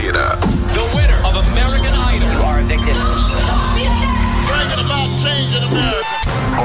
gira. 0.00 0.36
The 0.72 0.84
winner 0.96 1.18
of 1.28 1.36
American 1.36 1.94
Idol. 1.94 2.28
You 2.32 2.42
are 2.48 2.60
addicted. 2.60 2.96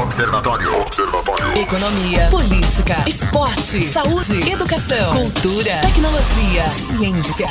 Observatório. 0.02 0.72
Observatório. 0.81 1.62
Economia, 1.62 2.28
política, 2.29 3.04
esporte, 3.08 3.82
saúde, 3.84 4.52
educação, 4.52 5.13
cultura, 5.13 5.82
tecnologia, 5.82 6.66
ciência. 6.97 7.47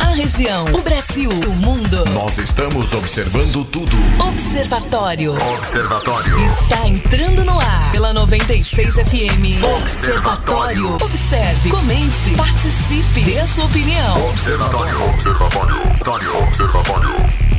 A 0.00 0.14
região, 0.14 0.64
o 0.72 0.80
Brasil, 0.80 1.30
o 1.30 1.52
mundo. 1.54 2.04
Nós 2.12 2.38
estamos 2.38 2.94
observando 2.94 3.64
tudo. 3.66 3.94
Observatório. 4.28 5.34
Observatório. 5.56 6.38
Está 6.46 6.88
entrando 6.88 7.44
no 7.44 7.58
ar 7.60 7.92
pela 7.92 8.12
96 8.14 8.94
FM. 8.94 9.62
Observatório. 9.80 10.94
Observe, 10.94 11.70
comente, 11.70 12.30
participe, 12.36 13.20
dê 13.22 13.40
a 13.40 13.46
sua 13.46 13.64
opinião. 13.66 14.28
Observatório. 14.30 15.10
Observatório. 15.10 15.76
Observatório. 15.76 16.42
Observatório. 16.42 17.55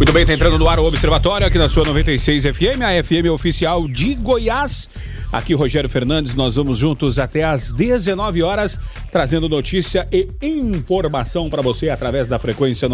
Muito 0.00 0.14
bem, 0.14 0.24
tá 0.24 0.32
entrando 0.32 0.58
no 0.58 0.66
ar 0.66 0.78
o 0.78 0.86
Observatório 0.86 1.46
aqui 1.46 1.58
na 1.58 1.68
sua 1.68 1.84
96 1.84 2.44
FM, 2.44 2.80
a 2.80 3.04
FM 3.04 3.30
oficial 3.30 3.86
de 3.86 4.14
Goiás. 4.14 4.88
Aqui 5.30 5.52
Rogério 5.52 5.90
Fernandes, 5.90 6.34
nós 6.34 6.56
vamos 6.56 6.78
juntos 6.78 7.18
até 7.18 7.44
às 7.44 7.70
19 7.70 8.42
horas, 8.42 8.80
trazendo 9.12 9.46
notícia 9.46 10.08
e 10.10 10.26
informação 10.40 11.50
para 11.50 11.60
você 11.60 11.90
através 11.90 12.28
da 12.28 12.38
frequência 12.38 12.88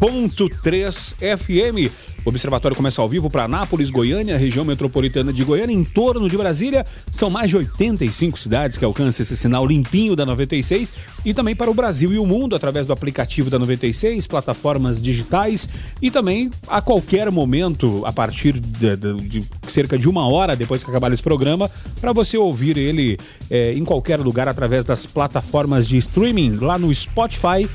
96.3 0.00 1.14
FM. 1.38 1.92
O 2.24 2.28
Observatório 2.28 2.76
começa 2.76 3.00
ao 3.00 3.08
vivo 3.08 3.30
para 3.30 3.44
Anápolis, 3.44 3.90
Goiânia, 3.90 4.36
região 4.36 4.64
metropolitana 4.64 5.32
de 5.32 5.44
Goiânia, 5.44 5.72
em 5.74 5.84
torno 5.84 6.28
de 6.28 6.36
Brasília. 6.36 6.84
São 7.10 7.30
mais 7.30 7.48
de 7.50 7.56
85 7.56 8.38
cidades 8.38 8.76
que 8.76 8.84
alcançam 8.84 9.22
esse 9.22 9.36
sinal 9.36 9.64
limpinho 9.66 10.14
da 10.14 10.26
96 10.26 10.92
e 11.24 11.32
também 11.32 11.56
para 11.56 11.70
o 11.70 11.74
Brasil 11.74 12.12
e 12.12 12.18
o 12.18 12.26
mundo 12.26 12.54
através 12.54 12.86
do 12.86 12.92
aplicativo 12.92 13.48
da 13.48 13.58
96, 13.58 14.26
plataformas 14.26 15.00
digitais 15.00 15.68
e 16.02 16.10
também 16.10 16.50
a 16.66 16.80
qualquer 16.82 17.30
momento, 17.30 18.04
a 18.04 18.12
partir 18.12 18.58
de, 18.60 18.96
de- 18.96 19.14
de 19.28 19.44
cerca 19.68 19.98
de 19.98 20.08
uma 20.08 20.26
hora 20.28 20.54
depois 20.54 20.82
que 20.84 20.90
acabar 20.90 21.10
esse 21.12 21.22
programa, 21.22 21.70
para 22.00 22.12
você 22.12 22.36
ouvir 22.36 22.76
ele 22.76 23.16
eh, 23.50 23.72
em 23.74 23.84
qualquer 23.84 24.18
lugar 24.20 24.48
através 24.48 24.84
das 24.84 25.06
plataformas 25.06 25.86
de 25.88 25.96
streaming, 25.98 26.56
lá 26.60 26.78
no 26.78 26.94
Spotify, 26.94 27.68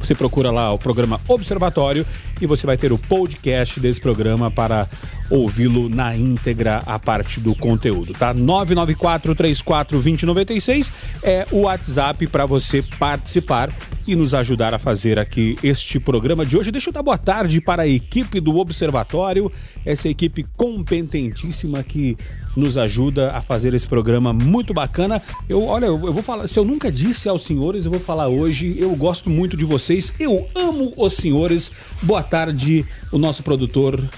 você 0.00 0.14
procura 0.14 0.50
lá 0.50 0.72
o 0.72 0.78
programa 0.78 1.20
Observatório 1.28 2.06
e 2.40 2.46
você 2.46 2.66
vai 2.66 2.76
ter 2.76 2.92
o 2.92 2.98
podcast 2.98 3.80
desse 3.80 4.00
programa 4.00 4.50
para 4.50 4.86
ouvi-lo 5.30 5.88
na 5.88 6.14
íntegra 6.16 6.82
a 6.84 6.98
parte 6.98 7.38
do 7.40 7.54
conteúdo, 7.54 8.12
tá? 8.12 8.34
994-34-2096 8.34 10.92
é 11.22 11.46
o 11.52 11.60
WhatsApp 11.62 12.26
para 12.26 12.44
você 12.46 12.82
participar 12.98 13.70
e 14.06 14.16
nos 14.16 14.32
ajudar 14.34 14.74
a 14.74 14.78
fazer 14.78 15.18
aqui 15.18 15.56
este 15.62 16.00
programa 16.00 16.44
de 16.44 16.56
hoje. 16.56 16.72
Deixa 16.72 16.90
eu 16.90 16.92
dar 16.92 17.02
boa 17.02 17.18
tarde 17.18 17.60
para 17.60 17.82
a 17.82 17.88
equipe 17.88 18.40
do 18.40 18.58
Observatório, 18.58 19.52
essa 19.86 20.08
equipe 20.08 20.44
competentíssima 20.56 21.84
que 21.84 22.16
nos 22.56 22.76
ajuda 22.76 23.30
a 23.30 23.40
fazer 23.40 23.72
esse 23.74 23.86
programa 23.86 24.32
muito 24.32 24.74
bacana. 24.74 25.22
Eu, 25.48 25.64
olha, 25.64 25.86
eu 25.86 26.10
eu 26.10 26.12
vou 26.12 26.22
falar, 26.22 26.48
se 26.48 26.58
eu 26.58 26.64
nunca 26.64 26.90
disse 26.90 27.28
aos 27.28 27.42
senhores, 27.42 27.84
eu 27.84 27.90
vou 27.90 28.00
falar 28.00 28.26
hoje. 28.26 28.74
Eu 28.76 28.94
gosto 28.96 29.30
muito 29.30 29.56
de 29.56 29.64
vocês, 29.64 30.12
eu 30.18 30.44
amo 30.56 30.92
os 30.96 31.12
senhores. 31.12 31.70
Boa 32.02 32.22
tarde, 32.30 32.86
o 33.10 33.18
nosso 33.18 33.42
produtor, 33.42 34.08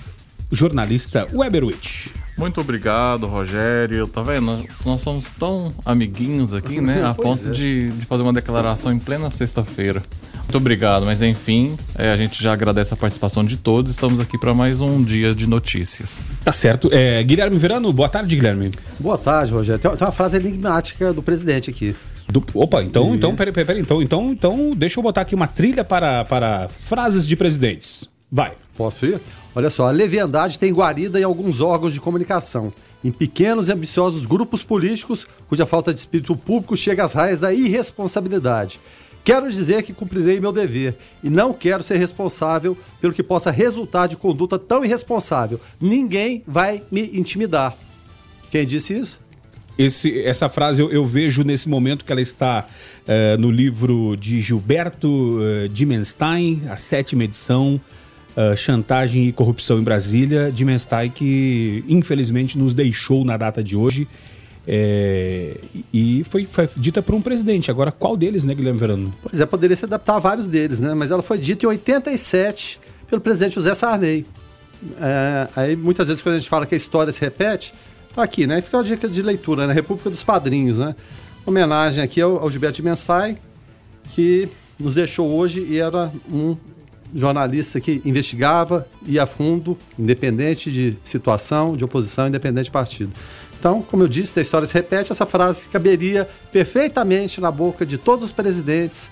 jornalista 0.50 1.26
Weberwitch. 1.32 2.08
Muito 2.36 2.60
obrigado, 2.60 3.26
Rogério. 3.26 4.06
Tá 4.06 4.22
vendo? 4.22 4.64
Nós 4.84 5.00
somos 5.00 5.30
tão 5.30 5.72
amiguinhos 5.84 6.52
aqui, 6.52 6.80
né? 6.80 7.02
A 7.04 7.14
ponto 7.14 7.50
de, 7.50 7.90
de 7.90 8.06
fazer 8.06 8.22
uma 8.22 8.32
declaração 8.32 8.92
em 8.92 8.98
plena 8.98 9.30
sexta-feira. 9.30 10.02
Muito 10.42 10.56
obrigado, 10.56 11.06
mas 11.06 11.22
enfim, 11.22 11.76
é, 11.96 12.12
a 12.12 12.16
gente 12.16 12.42
já 12.42 12.52
agradece 12.52 12.92
a 12.92 12.96
participação 12.96 13.42
de 13.42 13.56
todos. 13.56 13.92
Estamos 13.92 14.20
aqui 14.20 14.36
para 14.36 14.54
mais 14.54 14.80
um 14.82 15.02
dia 15.02 15.34
de 15.34 15.46
notícias. 15.46 16.20
Tá 16.44 16.52
certo. 16.52 16.90
É, 16.92 17.22
Guilherme 17.22 17.56
Verano, 17.56 17.90
boa 17.92 18.08
tarde, 18.08 18.36
Guilherme. 18.36 18.72
Boa 19.00 19.16
tarde, 19.16 19.52
Rogério. 19.52 19.80
Tem 19.80 19.90
uma 19.90 20.12
frase 20.12 20.36
enigmática 20.36 21.12
do 21.12 21.22
presidente 21.22 21.70
aqui. 21.70 21.94
Do- 22.32 22.44
opa, 22.54 22.82
então, 22.82 23.14
então, 23.14 23.36
peraí, 23.36 23.52
peraí, 23.52 23.66
peraí, 23.66 23.82
então, 23.82 24.02
então, 24.02 24.32
então, 24.32 24.72
deixa 24.74 24.98
eu 24.98 25.02
botar 25.02 25.20
aqui 25.20 25.34
uma 25.34 25.46
trilha 25.46 25.84
para, 25.84 26.24
para 26.24 26.66
frases 26.68 27.26
de 27.26 27.36
presidentes. 27.36 28.08
Vai. 28.30 28.54
Posso 28.74 29.04
ir? 29.04 29.20
Olha 29.54 29.68
só, 29.68 29.86
a 29.86 29.90
leviandade 29.90 30.58
tem 30.58 30.72
guarida 30.72 31.20
em 31.20 31.24
alguns 31.24 31.60
órgãos 31.60 31.92
de 31.92 32.00
comunicação, 32.00 32.72
em 33.04 33.10
pequenos 33.10 33.68
e 33.68 33.72
ambiciosos 33.72 34.24
grupos 34.24 34.62
políticos 34.62 35.26
cuja 35.46 35.66
falta 35.66 35.92
de 35.92 35.98
espírito 35.98 36.34
público 36.34 36.74
chega 36.74 37.04
às 37.04 37.12
raias 37.12 37.38
da 37.40 37.52
irresponsabilidade. 37.52 38.80
Quero 39.22 39.52
dizer 39.52 39.82
que 39.82 39.92
cumprirei 39.92 40.40
meu 40.40 40.52
dever 40.52 40.96
e 41.22 41.28
não 41.28 41.52
quero 41.52 41.82
ser 41.82 41.96
responsável 41.98 42.76
pelo 43.00 43.12
que 43.12 43.22
possa 43.22 43.50
resultar 43.50 44.06
de 44.06 44.16
conduta 44.16 44.58
tão 44.58 44.82
irresponsável. 44.84 45.60
Ninguém 45.78 46.42
vai 46.46 46.82
me 46.90 47.10
intimidar. 47.16 47.76
Quem 48.50 48.66
disse 48.66 48.96
isso? 48.98 49.20
Esse, 49.78 50.20
essa 50.22 50.48
frase 50.48 50.82
eu, 50.82 50.90
eu 50.90 51.06
vejo 51.06 51.42
nesse 51.42 51.68
momento 51.68 52.04
que 52.04 52.12
ela 52.12 52.20
está 52.20 52.66
eh, 53.06 53.36
no 53.38 53.50
livro 53.50 54.16
de 54.16 54.40
Gilberto 54.40 55.08
uh, 55.08 55.68
Dimenstein, 55.68 56.62
a 56.68 56.76
sétima 56.76 57.24
edição, 57.24 57.80
eh, 58.34 58.56
Chantagem 58.56 59.28
e 59.28 59.32
Corrupção 59.32 59.78
em 59.78 59.82
Brasília. 59.82 60.50
Dimenstein 60.50 61.10
que 61.10 61.84
infelizmente 61.88 62.56
nos 62.56 62.72
deixou 62.72 63.24
na 63.24 63.36
data 63.36 63.62
de 63.62 63.76
hoje. 63.76 64.08
eh, 64.66 65.58
e 65.92 66.24
foi, 66.30 66.48
foi 66.50 66.68
dita 66.76 67.02
por 67.02 67.14
um 67.14 67.20
presidente. 67.20 67.70
Agora, 67.70 67.90
qual 67.90 68.16
deles, 68.16 68.44
né, 68.44 68.54
Guilherme 68.54 68.78
Verano? 68.78 69.12
Pois 69.22 69.40
é, 69.40 69.44
poderia 69.44 69.76
se 69.76 69.84
adaptar 69.84 70.16
a 70.16 70.18
vários 70.18 70.46
deles, 70.46 70.80
né? 70.80 70.94
Mas 70.94 71.10
ela 71.10 71.22
foi 71.22 71.36
dita 71.36 71.66
em 71.66 71.68
87 71.68 72.80
pelo 73.08 73.20
presidente 73.20 73.56
José 73.56 73.74
Sarney. 73.74 74.24
É, 75.00 75.48
aí 75.54 75.76
muitas 75.76 76.08
vezes 76.08 76.22
quando 76.22 76.36
a 76.36 76.38
gente 76.38 76.48
fala 76.48 76.64
que 76.64 76.74
a 76.74 76.76
história 76.76 77.12
se 77.12 77.20
repete, 77.20 77.74
tá 78.14 78.22
aqui, 78.22 78.46
né? 78.46 78.60
Fica 78.60 78.78
a 78.78 78.82
dica 78.82 79.08
de 79.08 79.22
leitura, 79.22 79.66
né? 79.66 79.72
República 79.72 80.10
dos 80.10 80.22
Padrinhos, 80.22 80.78
né? 80.78 80.94
Homenagem 81.44 82.02
aqui 82.02 82.20
ao, 82.20 82.38
ao 82.38 82.50
Gilberto 82.50 82.76
de 82.76 82.82
Mensai, 82.82 83.36
que 84.10 84.48
nos 84.78 84.94
deixou 84.94 85.28
hoje 85.30 85.60
e 85.68 85.78
era 85.78 86.12
um 86.30 86.56
jornalista 87.14 87.80
que 87.80 88.00
investigava, 88.04 88.86
ia 89.06 89.22
a 89.22 89.26
fundo, 89.26 89.76
independente 89.98 90.70
de 90.70 90.96
situação, 91.02 91.76
de 91.76 91.84
oposição, 91.84 92.28
independente 92.28 92.66
de 92.66 92.70
partido. 92.70 93.12
Então, 93.58 93.82
como 93.82 94.02
eu 94.02 94.08
disse, 94.08 94.38
a 94.38 94.42
história 94.42 94.66
se 94.66 94.74
repete, 94.74 95.12
essa 95.12 95.26
frase 95.26 95.68
caberia 95.68 96.28
perfeitamente 96.50 97.40
na 97.40 97.50
boca 97.50 97.86
de 97.86 97.96
todos 97.96 98.24
os 98.24 98.32
presidentes 98.32 99.10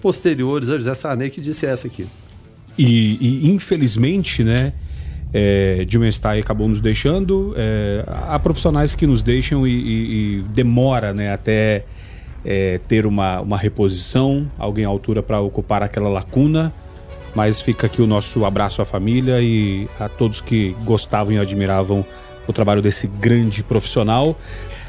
posteriores 0.00 0.70
a 0.70 0.78
José 0.78 0.94
Sarney 0.94 1.30
que 1.30 1.40
disse 1.40 1.66
essa 1.66 1.86
aqui. 1.86 2.06
E, 2.78 3.18
e, 3.20 3.50
infelizmente, 3.50 4.42
né, 4.42 4.72
é, 5.34 5.84
Dilma 5.84 6.10
Stein 6.10 6.40
acabou 6.40 6.68
nos 6.68 6.80
deixando. 6.80 7.52
É, 7.56 8.04
há 8.28 8.38
profissionais 8.38 8.94
que 8.94 9.04
nos 9.06 9.20
deixam 9.20 9.66
e, 9.66 9.70
e- 9.72 10.36
e 10.38 10.42
demora 10.42 11.12
né, 11.12 11.32
até 11.32 11.84
é, 12.44 12.78
ter 12.86 13.04
uma, 13.04 13.40
uma 13.40 13.58
reposição, 13.58 14.46
alguém 14.56 14.84
à 14.84 14.88
altura 14.88 15.22
para 15.24 15.40
ocupar 15.40 15.82
aquela 15.82 16.08
lacuna. 16.08 16.72
Mas 17.34 17.60
fica 17.60 17.88
aqui 17.88 18.00
o 18.00 18.06
nosso 18.06 18.44
abraço 18.44 18.80
à 18.80 18.84
família 18.84 19.40
e 19.42 19.88
a 19.98 20.08
todos 20.08 20.40
que 20.40 20.76
gostavam 20.84 21.32
e 21.34 21.38
admiravam 21.38 22.04
o 22.46 22.52
trabalho 22.52 22.80
desse 22.80 23.08
grande 23.08 23.64
profissional. 23.64 24.38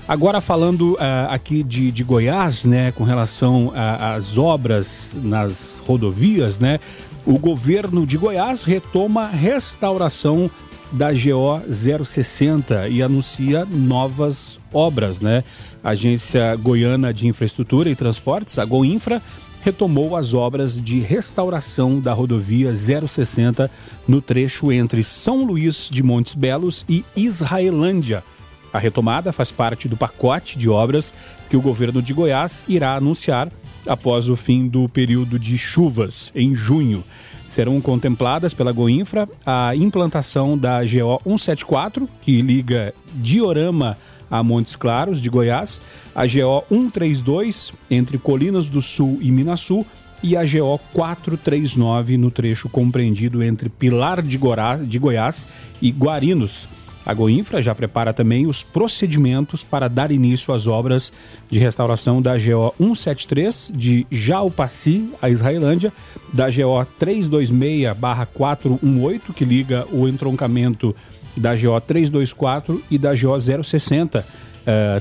Agora 0.07 0.39
falando 0.39 0.95
ah, 0.99 1.29
aqui 1.31 1.63
de, 1.63 1.91
de 1.91 2.03
Goiás, 2.03 2.65
né, 2.65 2.91
com 2.91 3.03
relação 3.03 3.73
às 3.73 4.37
obras 4.37 5.15
nas 5.23 5.81
rodovias, 5.87 6.59
né, 6.59 6.77
o 7.25 7.39
governo 7.39 8.05
de 8.05 8.17
Goiás 8.17 8.63
retoma 8.63 9.27
restauração 9.27 10.49
da 10.91 11.11
GO 11.11 11.61
060 12.05 12.87
e 12.87 13.01
anuncia 13.01 13.65
novas 13.65 14.59
obras, 14.71 15.19
né? 15.19 15.43
A 15.83 15.89
Agência 15.89 16.55
Goiana 16.55 17.13
de 17.13 17.27
Infraestrutura 17.27 17.89
e 17.89 17.95
Transportes, 17.95 18.59
a 18.59 18.65
Goinfra, 18.65 19.21
retomou 19.61 20.15
as 20.15 20.35
obras 20.35 20.79
de 20.79 20.99
restauração 20.99 21.99
da 21.99 22.13
rodovia 22.13 22.71
060 22.75 23.69
no 24.07 24.21
trecho 24.21 24.71
entre 24.71 25.03
São 25.03 25.43
Luís 25.43 25.89
de 25.91 26.03
Montes 26.03 26.35
Belos 26.35 26.85
e 26.87 27.03
Israelândia. 27.15 28.23
A 28.71 28.77
retomada 28.77 29.33
faz 29.33 29.51
parte 29.51 29.87
do 29.87 29.97
pacote 29.97 30.57
de 30.57 30.69
obras 30.69 31.11
que 31.49 31.57
o 31.57 31.61
governo 31.61 32.01
de 32.01 32.13
Goiás 32.13 32.63
irá 32.67 32.95
anunciar 32.95 33.49
após 33.87 34.29
o 34.29 34.35
fim 34.35 34.67
do 34.67 34.87
período 34.89 35.39
de 35.39 35.57
chuvas, 35.57 36.31
em 36.35 36.53
junho. 36.55 37.03
Serão 37.45 37.79
contempladas 37.79 38.53
pela 38.53 38.71
Goinfra 38.71 39.29
a 39.45 39.75
implantação 39.75 40.57
da 40.57 40.81
GO 40.83 41.19
174, 41.23 42.09
que 42.21 42.41
liga 42.41 42.93
Diorama 43.13 43.97
a 44.29 44.43
Montes 44.43 44.75
Claros, 44.75 45.21
de 45.21 45.29
Goiás, 45.29 45.79
a 46.13 46.23
GO 46.25 46.63
132, 46.69 47.71
entre 47.89 48.17
Colinas 48.17 48.67
do 48.67 48.81
Sul 48.81 49.19
e 49.21 49.31
Minasul, 49.31 49.85
e 50.23 50.35
a 50.35 50.41
GO 50.43 50.79
439, 50.93 52.17
no 52.17 52.31
trecho 52.31 52.67
compreendido 52.67 53.43
entre 53.43 53.69
Pilar 53.69 54.21
de, 54.23 54.37
Gorá- 54.37 54.77
de 54.77 54.97
Goiás 54.97 55.45
e 55.81 55.91
Guarinos. 55.91 56.67
A 57.05 57.13
Goinfra 57.13 57.61
já 57.61 57.75
prepara 57.75 58.13
também 58.13 58.47
os 58.47 58.63
procedimentos 58.63 59.63
para 59.63 59.87
dar 59.87 60.11
início 60.11 60.51
às 60.53 60.65
obras 60.65 61.13
de 61.49 61.59
restauração 61.59 62.21
da 62.21 62.33
GO 62.33 62.73
173 62.79 63.71
de 63.75 64.07
Jalpaci, 64.09 65.11
a 65.21 65.29
Israelândia, 65.29 65.93
da 66.33 66.47
GO 66.47 66.87
326-418, 66.99 69.33
que 69.35 69.45
liga 69.45 69.85
o 69.91 70.07
entroncamento 70.07 70.95
da 71.37 71.55
GO 71.55 71.79
324 71.79 72.81
e 72.89 72.97
da 72.97 73.13
GO 73.13 73.39
060, 73.39 74.21
uh, 74.21 74.25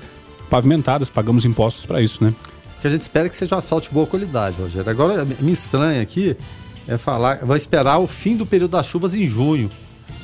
pavimentadas, 0.49 1.09
pagamos 1.09 1.45
impostos 1.45 1.85
para 1.85 2.01
isso, 2.01 2.23
né? 2.23 2.33
Que 2.81 2.87
a 2.87 2.89
gente 2.89 3.01
espera 3.01 3.29
que 3.29 3.35
seja 3.35 3.55
um 3.55 3.57
asfalto 3.59 3.87
de 3.87 3.93
boa 3.93 4.05
qualidade, 4.05 4.61
Rogério. 4.61 4.89
Agora, 4.89 5.23
me 5.23 5.51
estranha 5.53 6.01
aqui 6.01 6.35
é 6.87 6.97
falar, 6.97 7.39
vai 7.43 7.57
esperar 7.57 7.97
o 7.99 8.07
fim 8.07 8.35
do 8.35 8.45
período 8.45 8.71
das 8.71 8.85
chuvas 8.85 9.15
em 9.15 9.25
junho. 9.25 9.69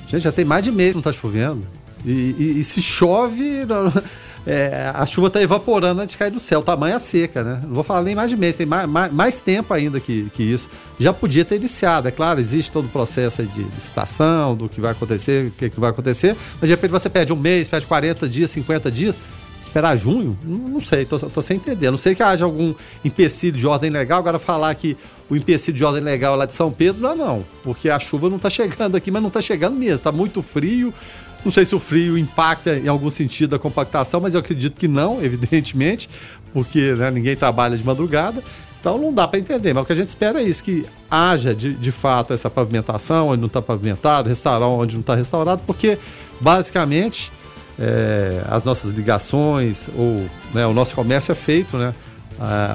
Gente, 0.07 0.21
já 0.21 0.31
tem 0.31 0.45
mais 0.45 0.63
de 0.63 0.71
mês 0.71 0.89
que 0.89 0.95
não 0.95 0.99
está 0.99 1.13
chovendo. 1.13 1.65
E, 2.05 2.35
e, 2.37 2.59
e, 2.59 2.63
se 2.63 2.81
chove, 2.81 3.65
é, 4.47 4.91
a 4.93 5.05
chuva 5.05 5.27
está 5.27 5.41
evaporando 5.41 6.01
antes 6.01 6.13
de 6.13 6.17
cair 6.17 6.31
do 6.31 6.39
céu. 6.39 6.61
Tamanha 6.61 6.97
seca, 6.97 7.43
né? 7.43 7.59
Não 7.63 7.73
vou 7.73 7.83
falar 7.83 8.01
nem 8.03 8.15
mais 8.15 8.29
de 8.29 8.37
mês, 8.37 8.55
tem 8.55 8.65
mais, 8.65 8.89
mais, 8.89 9.11
mais 9.11 9.41
tempo 9.41 9.73
ainda 9.73 9.99
que, 9.99 10.29
que 10.33 10.43
isso. 10.43 10.69
Já 10.97 11.13
podia 11.13 11.45
ter 11.45 11.55
iniciado, 11.57 12.07
é 12.07 12.11
claro, 12.11 12.39
existe 12.39 12.71
todo 12.71 12.85
o 12.85 12.89
processo 12.89 13.43
de 13.43 13.63
licitação, 13.63 14.55
do 14.55 14.67
que 14.67 14.81
vai 14.81 14.91
acontecer, 14.91 15.47
o 15.47 15.51
que, 15.51 15.69
que 15.69 15.79
vai 15.79 15.89
acontecer, 15.89 16.35
mas 16.59 16.67
de 16.67 16.73
repente 16.73 16.91
você 16.91 17.09
perde 17.09 17.31
um 17.31 17.35
mês, 17.35 17.69
perde 17.69 17.85
40 17.85 18.27
dias, 18.27 18.49
50 18.51 18.91
dias. 18.91 19.17
Esperar 19.61 19.97
junho? 19.97 20.37
Não, 20.43 20.79
sei, 20.79 21.05
tô, 21.05 21.19
tô, 21.19 21.41
sem 21.41 21.57
entender. 21.57 21.87
A 21.87 21.91
não 21.91 21.97
sei 21.97 22.15
que 22.15 22.23
haja 22.23 22.45
algum 22.45 22.73
empecilho 23.03 23.57
de 23.57 23.67
ordem 23.67 23.89
legal. 23.89 24.19
Agora, 24.19 24.39
falar 24.39 24.73
que 24.75 24.95
o 25.29 25.35
empecilho 25.35 25.75
de 25.75 25.83
ordem 25.83 26.01
legal 26.01 26.33
é 26.33 26.37
lá 26.37 26.45
de 26.45 26.53
São 26.53 26.71
Pedro, 26.71 27.01
não, 27.01 27.15
não. 27.15 27.45
Porque 27.63 27.89
a 27.89 27.99
chuva 27.99 28.29
não 28.29 28.37
está 28.37 28.49
chegando 28.49 28.95
aqui, 28.95 29.11
mas 29.11 29.21
não 29.21 29.27
está 29.27 29.41
chegando 29.41 29.75
mesmo. 29.75 29.95
Está 29.95 30.11
muito 30.11 30.41
frio. 30.41 30.93
Não 31.43 31.51
sei 31.51 31.65
se 31.65 31.75
o 31.75 31.79
frio 31.79 32.17
impacta 32.17 32.77
em 32.77 32.87
algum 32.87 33.09
sentido 33.09 33.55
a 33.55 33.59
compactação, 33.59 34.19
mas 34.19 34.33
eu 34.33 34.39
acredito 34.39 34.79
que 34.79 34.87
não, 34.87 35.19
evidentemente, 35.23 36.09
porque 36.53 36.93
né, 36.93 37.11
ninguém 37.11 37.35
trabalha 37.35 37.77
de 37.77 37.83
madrugada. 37.83 38.43
Então 38.79 38.97
não 38.97 39.13
dá 39.13 39.27
para 39.27 39.39
entender, 39.39 39.73
mas 39.73 39.83
o 39.83 39.85
que 39.85 39.91
a 39.91 39.95
gente 39.95 40.07
espera 40.07 40.41
é 40.41 40.43
isso, 40.45 40.63
que 40.63 40.85
haja 41.11 41.53
de, 41.53 41.73
de 41.73 41.91
fato 41.91 42.33
essa 42.33 42.49
pavimentação 42.49 43.27
onde 43.27 43.41
não 43.41 43.47
está 43.47 43.61
pavimentado, 43.61 44.29
restaurar 44.29 44.69
onde 44.69 44.95
não 44.95 45.01
está 45.01 45.15
restaurado, 45.15 45.61
porque 45.67 45.97
basicamente 46.39 47.29
é, 47.79 48.43
as 48.49 48.65
nossas 48.65 48.91
ligações 48.91 49.89
ou 49.95 50.25
né, 50.53 50.65
o 50.67 50.73
nosso 50.73 50.93
comércio 50.93 51.31
é 51.31 51.35
feito, 51.35 51.77
né? 51.77 51.93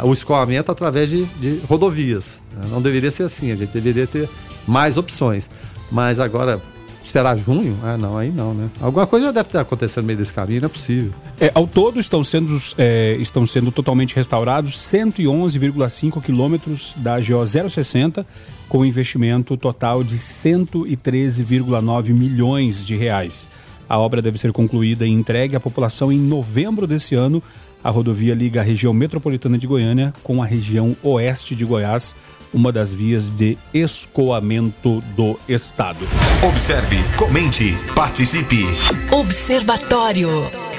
o 0.02 0.12
escoamento 0.12 0.70
através 0.70 1.08
de, 1.08 1.24
de 1.24 1.60
rodovias. 1.66 2.38
Não 2.70 2.82
deveria 2.82 3.10
ser 3.10 3.22
assim, 3.22 3.50
a 3.50 3.56
gente 3.56 3.70
deveria 3.72 4.06
ter 4.06 4.28
mais 4.66 4.98
opções. 4.98 5.48
Mas 5.90 6.20
agora, 6.20 6.60
esperar 7.02 7.36
junho? 7.36 7.78
Ah, 7.82 7.96
não, 7.96 8.16
aí 8.18 8.30
não, 8.30 8.54
né? 8.54 8.68
Alguma 8.80 9.06
coisa 9.06 9.32
deve 9.32 9.48
ter 9.48 9.58
acontecido 9.58 10.02
no 10.02 10.06
meio 10.06 10.18
desse 10.18 10.32
caminho, 10.32 10.62
não 10.62 10.66
é 10.66 10.68
possível. 10.68 11.12
É, 11.38 11.50
ao 11.54 11.66
todo 11.66 12.00
estão 12.00 12.24
sendo, 12.24 12.56
é, 12.78 13.16
estão 13.20 13.46
sendo 13.46 13.70
totalmente 13.70 14.16
restaurados 14.16 14.74
111,5 14.74 16.22
quilômetros 16.22 16.96
da 16.98 17.18
GO 17.20 17.46
060, 17.46 18.26
com 18.68 18.84
investimento 18.84 19.56
total 19.56 20.02
de 20.02 20.16
113,9 20.16 22.12
milhões 22.12 22.84
de 22.84 22.96
reais. 22.96 23.48
A 23.88 23.98
obra 23.98 24.22
deve 24.22 24.38
ser 24.38 24.52
concluída 24.52 25.06
e 25.06 25.10
entregue 25.10 25.56
à 25.56 25.60
população 25.60 26.12
em 26.12 26.18
novembro 26.18 26.86
desse 26.86 27.14
ano. 27.14 27.42
A 27.82 27.90
rodovia 27.90 28.34
liga 28.34 28.60
a 28.60 28.64
região 28.64 28.94
metropolitana 28.94 29.58
de 29.58 29.66
Goiânia 29.66 30.12
com 30.22 30.42
a 30.42 30.46
região 30.46 30.96
oeste 31.02 31.54
de 31.54 31.64
Goiás, 31.64 32.16
uma 32.52 32.72
das 32.72 32.94
vias 32.94 33.36
de 33.36 33.58
escoamento 33.74 35.02
do 35.14 35.38
estado. 35.46 36.06
Observe, 36.42 36.96
comente, 37.16 37.74
participe. 37.94 38.64
Observatório. 39.12 40.73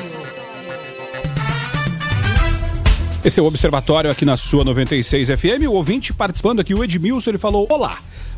Esse 3.26 3.40
é 3.40 3.44
o 3.44 3.48
Observatório 3.48 4.12
aqui 4.12 4.24
na 4.24 4.38
sua 4.38 4.64
96 4.64 5.30
FM. 5.30 5.68
O 5.68 5.72
ouvinte 5.72 6.14
participando 6.14 6.60
aqui, 6.60 6.76
o 6.76 6.84
Edmilson, 6.84 7.32
ele 7.32 7.40
falou: 7.40 7.66
Olá. 7.72 7.98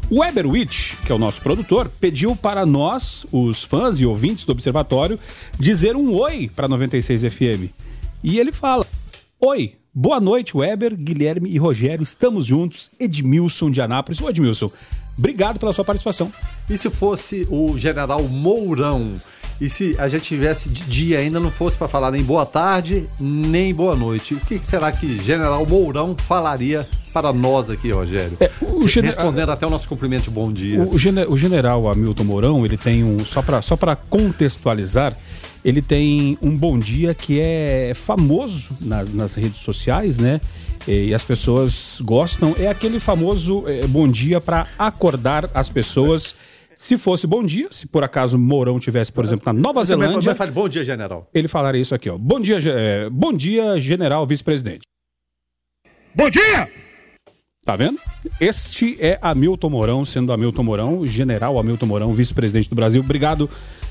O 0.09 0.21
Weber 0.21 0.47
Witt, 0.47 0.95
que 1.05 1.11
é 1.11 1.15
o 1.15 1.17
nosso 1.17 1.41
produtor, 1.41 1.91
pediu 1.99 2.33
para 2.37 2.65
nós, 2.65 3.27
os 3.29 3.65
fãs 3.65 3.99
e 3.99 4.05
ouvintes 4.05 4.45
do 4.45 4.53
Observatório, 4.53 5.19
dizer 5.59 5.97
um 5.97 6.15
oi 6.15 6.49
para 6.55 6.69
96 6.69 7.23
FM. 7.23 7.69
E 8.23 8.39
ele 8.39 8.53
fala: 8.53 8.87
Oi, 9.41 9.75
boa 9.93 10.21
noite, 10.21 10.55
Weber, 10.55 10.95
Guilherme 10.95 11.49
e 11.49 11.57
Rogério. 11.57 12.01
Estamos 12.01 12.45
juntos. 12.45 12.89
Edmilson 12.97 13.69
de 13.69 13.81
Anápolis. 13.81 14.21
Ô, 14.21 14.29
Edmilson, 14.29 14.71
obrigado 15.17 15.59
pela 15.59 15.73
sua 15.73 15.83
participação. 15.83 16.31
E 16.69 16.77
se 16.77 16.89
fosse 16.89 17.45
o 17.51 17.77
general 17.77 18.23
Mourão? 18.23 19.19
E 19.59 19.69
se 19.69 19.95
a 19.97 20.07
gente 20.07 20.23
tivesse 20.23 20.69
de 20.69 20.83
dia 20.83 21.19
ainda 21.19 21.39
não 21.39 21.51
fosse 21.51 21.75
para 21.75 21.87
falar 21.87 22.11
nem 22.11 22.23
boa 22.23 22.45
tarde, 22.45 23.05
nem 23.19 23.73
boa 23.73 23.95
noite, 23.95 24.35
o 24.35 24.39
que 24.39 24.63
será 24.63 24.91
que 24.91 25.17
General 25.23 25.65
Mourão 25.65 26.15
falaria 26.27 26.87
para 27.11 27.33
nós 27.33 27.71
aqui, 27.71 27.91
Rogério? 27.91 28.37
É, 28.39 28.51
o 28.61 28.85
Respondendo 28.85 29.49
até 29.49 29.65
o 29.65 29.69
nosso 29.69 29.89
cumprimento 29.89 30.25
de 30.25 30.29
bom 30.29 30.51
dia. 30.51 30.79
O, 30.79 30.91
o, 30.91 31.33
o 31.33 31.37
general 31.37 31.89
Hamilton 31.89 32.23
Mourão, 32.23 32.65
ele 32.65 32.77
tem 32.77 33.03
um. 33.03 33.25
Só 33.25 33.41
para 33.41 33.61
só 33.63 33.75
contextualizar, 34.09 35.17
ele 35.65 35.81
tem 35.81 36.37
um 36.39 36.55
bom 36.55 36.77
dia 36.77 37.15
que 37.15 37.39
é 37.39 37.93
famoso 37.95 38.77
nas, 38.79 39.11
nas 39.13 39.33
redes 39.33 39.59
sociais, 39.59 40.19
né? 40.19 40.39
E 40.87 41.13
as 41.13 41.23
pessoas 41.23 41.99
gostam. 42.01 42.55
É 42.57 42.67
aquele 42.67 42.99
famoso 42.99 43.67
é, 43.67 43.85
bom 43.87 44.07
dia 44.07 44.39
para 44.39 44.67
acordar 44.77 45.49
as 45.53 45.69
pessoas. 45.69 46.35
Se 46.77 46.95
fosse 46.95 47.25
bom 47.25 47.43
dia, 47.43 47.67
se 47.71 47.87
por 47.87 48.03
acaso 48.03 48.37
Mourão 48.37 48.79
tivesse, 48.79 49.11
por 49.11 49.25
exemplo, 49.25 49.51
na 49.51 49.59
Nova 49.59 49.83
Você 49.83 49.87
Zelândia. 49.87 50.35
Bom 50.51 50.69
dia, 50.69 50.85
general. 50.85 51.27
Ele 51.33 51.47
falaria 51.47 51.81
isso 51.81 51.95
aqui, 51.95 52.07
ó. 52.07 52.15
Bom 52.19 52.39
dia, 52.39 52.59
é, 52.67 53.09
bom 53.09 53.33
dia, 53.33 53.79
general 53.79 54.27
vice-presidente. 54.27 54.81
Bom 56.13 56.29
dia! 56.29 56.69
Tá 57.65 57.75
vendo? 57.75 57.97
Este 58.39 58.95
é 58.99 59.17
Hamilton 59.23 59.71
Mourão, 59.71 60.05
sendo 60.05 60.31
Hamilton 60.31 60.63
Mourão, 60.63 61.07
general 61.07 61.57
Hamilton 61.57 61.85
Mourão, 61.87 62.13
vice-presidente 62.13 62.69
do 62.69 62.75
Brasil. 62.75 63.01
Obrigado. 63.01 63.49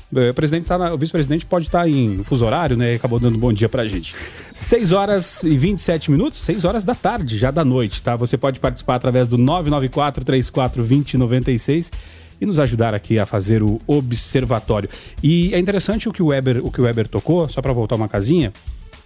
O, 0.09 0.33
presidente 0.33 0.65
tá 0.65 0.77
na, 0.77 0.93
o 0.93 0.97
vice-presidente 0.97 1.45
pode 1.45 1.67
estar 1.67 1.81
tá 1.81 1.89
em 1.89 2.23
fuso 2.23 2.45
horário, 2.45 2.77
né? 2.77 2.93
Acabou 2.93 3.19
dando 3.19 3.35
um 3.35 3.39
bom 3.39 3.51
dia 3.51 3.67
pra 3.67 3.85
gente. 3.85 4.15
6 4.53 4.93
horas 4.93 5.43
e 5.43 5.57
27 5.57 6.09
minutos, 6.09 6.39
6 6.39 6.63
horas 6.63 6.85
da 6.85 6.95
tarde, 6.95 7.37
já 7.37 7.51
da 7.51 7.65
noite, 7.65 8.01
tá? 8.01 8.15
Você 8.15 8.37
pode 8.37 8.61
participar 8.61 8.95
através 8.95 9.27
do 9.27 9.37
994 9.37 10.23
34 10.23 10.81
2096 10.81 11.91
e 12.39 12.45
nos 12.45 12.59
ajudar 12.59 12.93
aqui 12.93 13.19
a 13.19 13.25
fazer 13.25 13.63
o 13.63 13.79
observatório. 13.87 14.89
E 15.23 15.53
é 15.53 15.59
interessante 15.59 16.07
o 16.07 16.13
que 16.13 16.21
o 16.21 16.27
Weber, 16.27 16.65
o 16.65 16.71
que 16.71 16.81
o 16.81 16.83
Weber 16.83 17.07
tocou, 17.07 17.49
só 17.49 17.61
para 17.61 17.73
voltar 17.73 17.95
uma 17.95 18.07
casinha, 18.07 18.53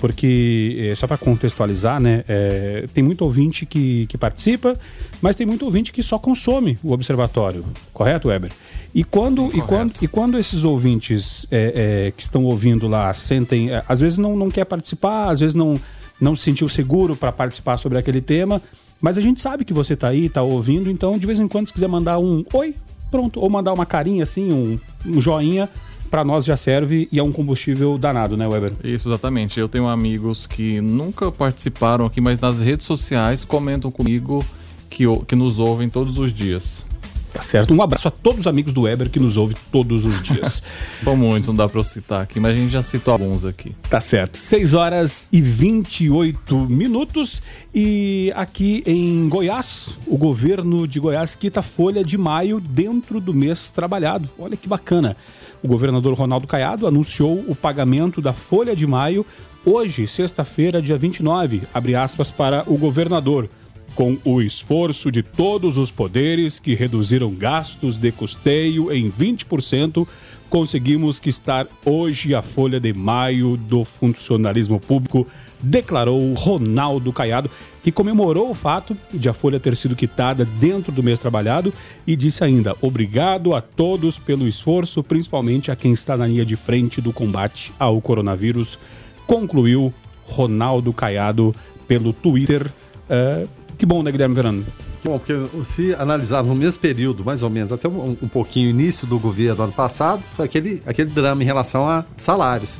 porque 0.01 0.89
é, 0.91 0.95
só 0.95 1.05
para 1.05 1.15
contextualizar, 1.15 2.01
né, 2.01 2.23
é, 2.27 2.87
tem 2.91 3.03
muito 3.03 3.21
ouvinte 3.21 3.67
que, 3.67 4.07
que 4.07 4.17
participa, 4.17 4.77
mas 5.21 5.35
tem 5.35 5.45
muito 5.45 5.63
ouvinte 5.63 5.93
que 5.93 6.01
só 6.01 6.17
consome 6.17 6.77
o 6.83 6.91
observatório, 6.91 7.63
correto, 7.93 8.29
Weber? 8.29 8.51
E 8.95 9.03
quando, 9.03 9.51
Sim, 9.51 9.59
e 9.59 9.61
quando, 9.61 9.93
e 10.01 10.07
quando 10.07 10.37
esses 10.39 10.63
ouvintes 10.63 11.45
é, 11.51 12.07
é, 12.07 12.11
que 12.11 12.23
estão 12.23 12.43
ouvindo 12.45 12.87
lá 12.87 13.13
sentem, 13.13 13.69
às 13.87 13.99
vezes 13.99 14.17
não, 14.17 14.35
não 14.35 14.49
quer 14.49 14.65
participar, 14.65 15.29
às 15.29 15.39
vezes 15.39 15.53
não, 15.53 15.79
não 16.19 16.35
se 16.35 16.43
sentiu 16.43 16.67
seguro 16.67 17.15
para 17.15 17.31
participar 17.31 17.77
sobre 17.77 17.99
aquele 17.99 18.21
tema, 18.21 18.59
mas 18.99 19.19
a 19.19 19.21
gente 19.21 19.39
sabe 19.39 19.63
que 19.63 19.73
você 19.73 19.93
está 19.93 20.09
aí, 20.09 20.25
está 20.25 20.41
ouvindo, 20.41 20.89
então 20.89 21.17
de 21.17 21.27
vez 21.27 21.39
em 21.39 21.47
quando 21.47 21.67
se 21.67 21.73
quiser 21.73 21.87
mandar 21.87 22.17
um 22.17 22.43
oi, 22.53 22.75
pronto. 23.11 23.39
Ou 23.39 23.49
mandar 23.49 23.73
uma 23.73 23.85
carinha 23.85 24.23
assim, 24.23 24.51
um, 24.51 24.79
um 25.05 25.21
joinha, 25.21 25.69
para 26.09 26.23
nós 26.23 26.43
já 26.43 26.57
serve 26.57 27.07
e 27.11 27.19
é 27.19 27.23
um 27.23 27.31
combustível 27.31 27.97
danado, 27.97 28.35
né, 28.35 28.47
Weber? 28.47 28.73
Isso, 28.83 29.07
exatamente. 29.09 29.59
Eu 29.59 29.69
tenho 29.69 29.87
amigos 29.87 30.47
que 30.47 30.81
nunca 30.81 31.31
participaram 31.31 32.05
aqui, 32.05 32.19
mas 32.19 32.39
nas 32.39 32.61
redes 32.61 32.85
sociais 32.85 33.45
comentam 33.45 33.91
comigo 33.91 34.43
que, 34.89 35.03
que 35.25 35.35
nos 35.35 35.59
ouvem 35.59 35.89
todos 35.89 36.17
os 36.17 36.33
dias. 36.33 36.85
Tá 37.33 37.41
certo. 37.41 37.73
Um 37.73 37.81
abraço 37.81 38.07
a 38.07 38.11
todos 38.11 38.41
os 38.41 38.47
amigos 38.47 38.73
do 38.73 38.81
Weber 38.81 39.09
que 39.09 39.19
nos 39.19 39.37
ouve 39.37 39.55
todos 39.71 40.05
os 40.05 40.21
dias. 40.21 40.61
São 40.99 41.15
muitos, 41.15 41.47
não 41.47 41.55
dá 41.55 41.67
para 41.67 41.79
eu 41.79 41.83
citar 41.83 42.21
aqui, 42.21 42.39
mas 42.39 42.57
a 42.57 42.59
gente 42.59 42.71
já 42.71 42.83
citou 42.83 43.13
alguns 43.13 43.45
aqui. 43.45 43.73
Tá 43.89 44.01
certo. 44.01 44.37
6 44.37 44.73
horas 44.73 45.27
e 45.31 45.41
28 45.41 46.55
minutos. 46.69 47.41
E 47.73 48.33
aqui 48.35 48.83
em 48.85 49.29
Goiás, 49.29 49.97
o 50.05 50.17
governo 50.17 50.87
de 50.87 50.99
Goiás 50.99 51.35
quita 51.35 51.61
folha 51.61 52.03
de 52.03 52.17
maio 52.17 52.59
dentro 52.59 53.21
do 53.21 53.33
mês 53.33 53.69
trabalhado. 53.69 54.29
Olha 54.37 54.57
que 54.57 54.67
bacana. 54.67 55.15
O 55.63 55.67
governador 55.67 56.13
Ronaldo 56.13 56.47
Caiado 56.47 56.85
anunciou 56.85 57.45
o 57.47 57.55
pagamento 57.55 58.21
da 58.21 58.33
folha 58.33 58.75
de 58.75 58.85
maio 58.85 59.25
Hoje, 59.63 60.07
sexta-feira, 60.07 60.81
dia 60.81 60.97
29, 60.97 61.61
abre 61.71 61.93
aspas 61.93 62.31
para 62.31 62.63
o 62.65 62.75
governador. 62.75 63.47
Com 63.95 64.17
o 64.23 64.41
esforço 64.41 65.11
de 65.11 65.21
todos 65.21 65.77
os 65.77 65.91
poderes 65.91 66.59
que 66.59 66.73
reduziram 66.73 67.33
gastos 67.33 67.97
de 67.97 68.11
custeio 68.11 68.91
em 68.91 69.11
20%, 69.11 70.07
conseguimos 70.49 71.19
que 71.19 71.29
estar 71.29 71.65
hoje 71.85 72.35
a 72.35 72.41
folha 72.41 72.79
de 72.79 72.93
maio 72.93 73.55
do 73.55 73.85
funcionalismo 73.85 74.81
público, 74.81 75.25
declarou 75.61 76.33
Ronaldo 76.33 77.13
Caiado, 77.13 77.49
que 77.81 77.91
comemorou 77.91 78.51
o 78.51 78.53
fato 78.53 78.95
de 79.13 79.29
a 79.29 79.33
folha 79.33 79.59
ter 79.59 79.75
sido 79.77 79.95
quitada 79.95 80.43
dentro 80.43 80.91
do 80.91 81.01
mês 81.01 81.19
trabalhado 81.19 81.73
e 82.05 82.15
disse 82.15 82.43
ainda: 82.43 82.75
obrigado 82.81 83.53
a 83.53 83.61
todos 83.61 84.19
pelo 84.19 84.47
esforço, 84.47 85.03
principalmente 85.03 85.71
a 85.71 85.75
quem 85.75 85.93
está 85.93 86.17
na 86.17 86.27
linha 86.27 86.45
de 86.45 86.57
frente 86.57 86.99
do 86.99 87.13
combate 87.13 87.73
ao 87.79 88.01
coronavírus, 88.01 88.77
concluiu 89.25 89.93
Ronaldo 90.23 90.91
Caiado 90.91 91.55
pelo 91.87 92.11
Twitter. 92.11 92.67
Uh, 93.09 93.47
que 93.81 93.85
bom, 93.87 94.03
né, 94.03 94.11
Guilherme 94.11 94.35
Verano? 94.35 94.63
Bom, 95.03 95.17
porque 95.17 95.33
se 95.63 95.95
analisar 95.95 96.43
no 96.43 96.53
mesmo 96.53 96.79
período, 96.79 97.25
mais 97.25 97.41
ou 97.41 97.49
menos, 97.49 97.71
até 97.71 97.87
um, 97.87 98.15
um 98.21 98.27
pouquinho 98.27 98.69
início 98.69 99.07
do 99.07 99.17
governo 99.17 99.63
ano 99.63 99.73
passado, 99.73 100.21
foi 100.35 100.45
aquele, 100.45 100.83
aquele 100.85 101.09
drama 101.09 101.41
em 101.41 101.45
relação 101.47 101.89
a 101.89 102.05
salários. 102.15 102.79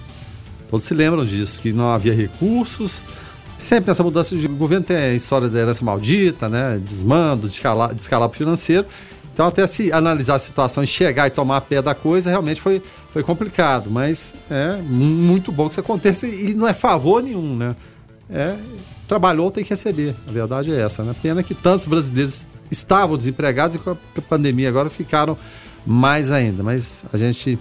Todos 0.70 0.86
se 0.86 0.94
lembram 0.94 1.26
disso, 1.26 1.60
que 1.60 1.74
não 1.74 1.90
havia 1.90 2.14
recursos. 2.14 3.02
Sempre 3.58 3.90
nessa 3.90 4.04
mudança 4.04 4.38
de 4.38 4.48
governo 4.48 4.86
tem 4.86 4.96
a 4.96 5.14
história 5.16 5.50
da 5.50 5.60
herança 5.60 5.84
maldita, 5.84 6.48
né? 6.48 6.80
Desmando, 6.86 7.50
descalabro 7.50 8.38
financeiro. 8.38 8.86
Então, 9.34 9.48
até 9.48 9.66
se 9.66 9.92
analisar 9.92 10.36
a 10.36 10.40
situação 10.40 10.84
e 10.84 10.88
chegar 10.88 11.26
e 11.26 11.32
tomar 11.32 11.58
a 11.58 11.62
pé 11.62 11.82
da 11.82 11.96
coisa, 11.96 12.30
realmente 12.30 12.62
foi, 12.62 12.80
foi 13.10 13.24
complicado. 13.24 13.90
Mas 13.90 14.36
é 14.52 14.78
muito 14.84 15.52
bom 15.52 15.66
que 15.66 15.74
isso 15.74 15.80
aconteça 15.80 16.28
e 16.28 16.54
não 16.54 16.68
é 16.68 16.76
favor 16.76 17.24
nenhum, 17.24 17.56
né? 17.56 17.76
É 18.30 18.56
trabalhou 19.12 19.52
tem 19.52 19.62
que 19.62 19.72
receber. 19.72 20.16
A 20.26 20.32
verdade 20.32 20.72
é 20.72 20.80
essa, 20.80 21.04
né? 21.04 21.14
Pena 21.22 21.44
que 21.44 21.54
tantos 21.54 21.86
brasileiros 21.86 22.46
estavam 22.72 23.18
desempregados 23.18 23.76
e 23.76 23.80
com 23.80 23.92
a 23.92 24.22
pandemia 24.30 24.70
agora 24.70 24.90
ficaram 24.90 25.38
mais 25.86 26.32
ainda. 26.32 26.64
Mas 26.64 27.04
a 27.12 27.18
gente 27.18 27.60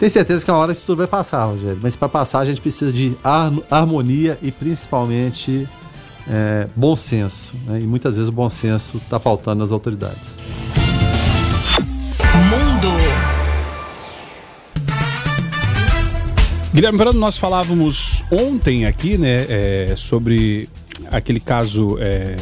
tem 0.00 0.08
certeza 0.08 0.44
que 0.44 0.50
uma 0.50 0.58
hora 0.58 0.72
isso 0.72 0.84
tudo 0.84 0.98
vai 0.98 1.06
passar, 1.06 1.44
Rogério. 1.44 1.78
Mas 1.80 1.94
para 1.94 2.08
passar 2.08 2.40
a 2.40 2.44
gente 2.44 2.60
precisa 2.60 2.90
de 2.90 3.16
harmonia 3.70 4.36
e 4.42 4.50
principalmente 4.50 5.68
é, 6.28 6.66
bom 6.74 6.96
senso. 6.96 7.54
Né? 7.64 7.82
E 7.82 7.86
muitas 7.86 8.16
vezes 8.16 8.28
o 8.28 8.32
bom 8.32 8.50
senso 8.50 8.96
está 8.96 9.20
faltando 9.20 9.60
nas 9.60 9.70
autoridades. 9.70 10.34
Guilherme 16.74 16.96
Verano, 16.96 17.18
nós 17.18 17.36
falávamos 17.36 18.24
ontem 18.30 18.86
aqui, 18.86 19.18
né, 19.18 19.44
é, 19.46 19.94
sobre 19.94 20.70
aquele 21.10 21.38
caso 21.38 21.98
é, 22.00 22.34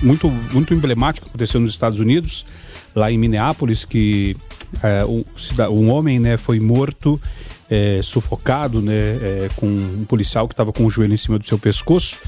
muito, 0.00 0.30
muito 0.52 0.72
emblemático 0.72 1.26
que 1.26 1.30
aconteceu 1.30 1.60
nos 1.60 1.72
Estados 1.72 1.98
Unidos, 1.98 2.46
lá 2.94 3.12
em 3.12 3.18
Minneapolis, 3.18 3.84
que 3.84 4.34
é, 4.82 5.04
um, 5.04 5.22
um, 5.70 5.90
homem, 5.90 6.18
né, 6.18 6.38
foi 6.38 6.58
morto, 6.60 7.20
é, 7.68 8.00
sufocado, 8.02 8.80
né, 8.80 8.94
é, 8.94 9.48
com 9.54 9.66
um 9.66 10.06
policial 10.08 10.48
que 10.48 10.54
estava 10.54 10.72
com 10.72 10.86
o 10.86 10.90
joelho 10.90 11.12
em 11.12 11.18
cima 11.18 11.38
do 11.38 11.44
seu 11.44 11.58
pescoço. 11.58 12.18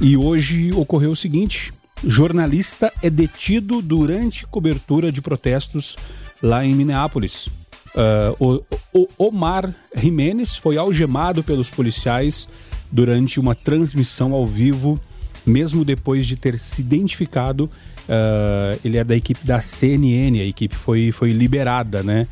E 0.00 0.16
hoje 0.16 0.72
ocorreu 0.72 1.12
o 1.12 1.16
seguinte: 1.16 1.72
jornalista 2.04 2.92
é 3.00 3.08
detido 3.08 3.80
durante 3.80 4.44
cobertura 4.44 5.12
de 5.12 5.22
protestos 5.22 5.96
lá 6.42 6.64
em 6.64 6.74
Minneapolis. 6.74 7.48
Uh, 7.96 8.62
o, 8.92 9.00
o 9.18 9.28
Omar 9.28 9.74
Jimenez 9.94 10.56
foi 10.56 10.76
algemado 10.76 11.42
pelos 11.42 11.70
policiais 11.70 12.46
durante 12.92 13.40
uma 13.40 13.54
transmissão 13.54 14.34
ao 14.34 14.46
vivo, 14.46 15.00
mesmo 15.46 15.84
depois 15.84 16.26
de 16.26 16.36
ter 16.36 16.58
se 16.58 16.82
identificado. 16.82 17.70
Uh, 18.08 18.78
ele 18.84 18.98
é 18.98 19.04
da 19.04 19.16
equipe 19.16 19.44
da 19.46 19.60
CNN, 19.60 20.40
a 20.40 20.44
equipe 20.44 20.74
foi, 20.74 21.10
foi 21.10 21.32
liberada, 21.32 22.02
né? 22.02 22.26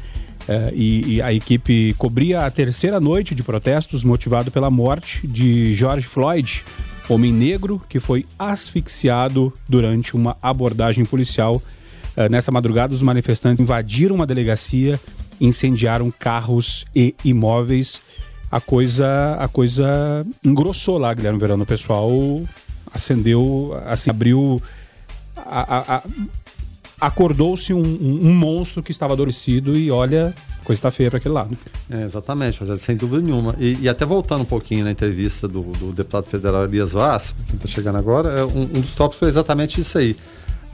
Uh, 0.46 0.74
e, 0.74 1.14
e, 1.14 1.22
a 1.22 1.32
equipe 1.32 1.94
cobria 1.94 2.40
a 2.40 2.50
terceira 2.50 3.00
noite 3.00 3.34
de 3.34 3.42
protestos 3.42 4.04
motivado 4.04 4.50
pela 4.50 4.70
morte 4.70 5.26
de 5.26 5.74
George 5.74 6.06
Floyd, 6.06 6.62
homem 7.08 7.32
negro 7.32 7.80
que 7.88 7.98
foi 7.98 8.26
asfixiado 8.38 9.50
durante 9.66 10.14
uma 10.14 10.36
abordagem 10.42 11.06
policial. 11.06 11.56
Uh, 12.14 12.30
nessa 12.30 12.52
madrugada, 12.52 12.92
os 12.92 13.00
manifestantes 13.00 13.62
invadiram 13.62 14.14
uma 14.14 14.26
delegacia 14.26 15.00
incendiaram 15.46 16.10
carros 16.10 16.84
e 16.94 17.14
imóveis. 17.24 18.02
A 18.50 18.60
coisa, 18.60 19.36
a 19.38 19.48
coisa 19.48 20.26
engrossou 20.44 20.98
lá, 20.98 21.12
Guilherme 21.12 21.38
Verano. 21.38 21.64
O 21.64 21.66
pessoal 21.66 22.10
acendeu, 22.92 23.76
assim, 23.86 24.10
abriu. 24.10 24.62
Acordou-se 27.00 27.74
um, 27.74 27.82
um, 27.82 28.28
um, 28.28 28.34
monstro 28.34 28.82
que 28.82 28.92
estava 28.92 29.12
adormecido 29.12 29.76
e 29.76 29.90
olha, 29.90 30.32
a 30.60 30.64
coisa 30.64 30.78
está 30.78 30.90
feia 30.90 31.10
para 31.10 31.18
aquele 31.18 31.34
lado. 31.34 31.58
É, 31.90 32.04
exatamente, 32.04 32.60
sem 32.78 32.96
dúvida 32.96 33.20
nenhuma. 33.20 33.54
E, 33.58 33.76
e, 33.82 33.88
até 33.88 34.06
voltando 34.06 34.42
um 34.42 34.46
pouquinho 34.46 34.84
na 34.84 34.92
entrevista 34.92 35.48
do, 35.48 35.62
do 35.62 35.92
deputado 35.92 36.24
federal 36.26 36.64
Elias 36.64 36.92
Vaz, 36.92 37.34
que 37.48 37.56
está 37.56 37.66
chegando 37.66 37.98
agora, 37.98 38.28
é, 38.30 38.44
um, 38.44 38.62
um 38.62 38.80
dos 38.80 38.94
tópicos 38.94 39.18
foi 39.18 39.28
exatamente 39.28 39.80
isso 39.80 39.98
aí 39.98 40.16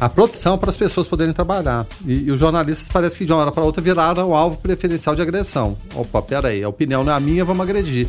a 0.00 0.08
proteção 0.08 0.56
para 0.56 0.70
as 0.70 0.78
pessoas 0.78 1.06
poderem 1.06 1.34
trabalhar. 1.34 1.86
E, 2.06 2.24
e, 2.24 2.30
os 2.30 2.40
jornalistas 2.40 2.88
parece 2.88 3.18
que 3.18 3.26
de 3.26 3.32
uma 3.32 3.42
hora 3.42 3.52
para 3.52 3.62
outra 3.62 3.82
viraram 3.82 4.34
alvo 4.34 4.56
preferencial 4.56 5.14
de 5.14 5.20
agressão. 5.20 5.76
Opa, 5.94 6.22
peraí, 6.22 6.64
a 6.64 6.68
opinião 6.70 7.04
não 7.04 7.12
é 7.12 7.16
a 7.16 7.20
minha, 7.20 7.44
vamos 7.44 7.62
agredir. 7.62 8.08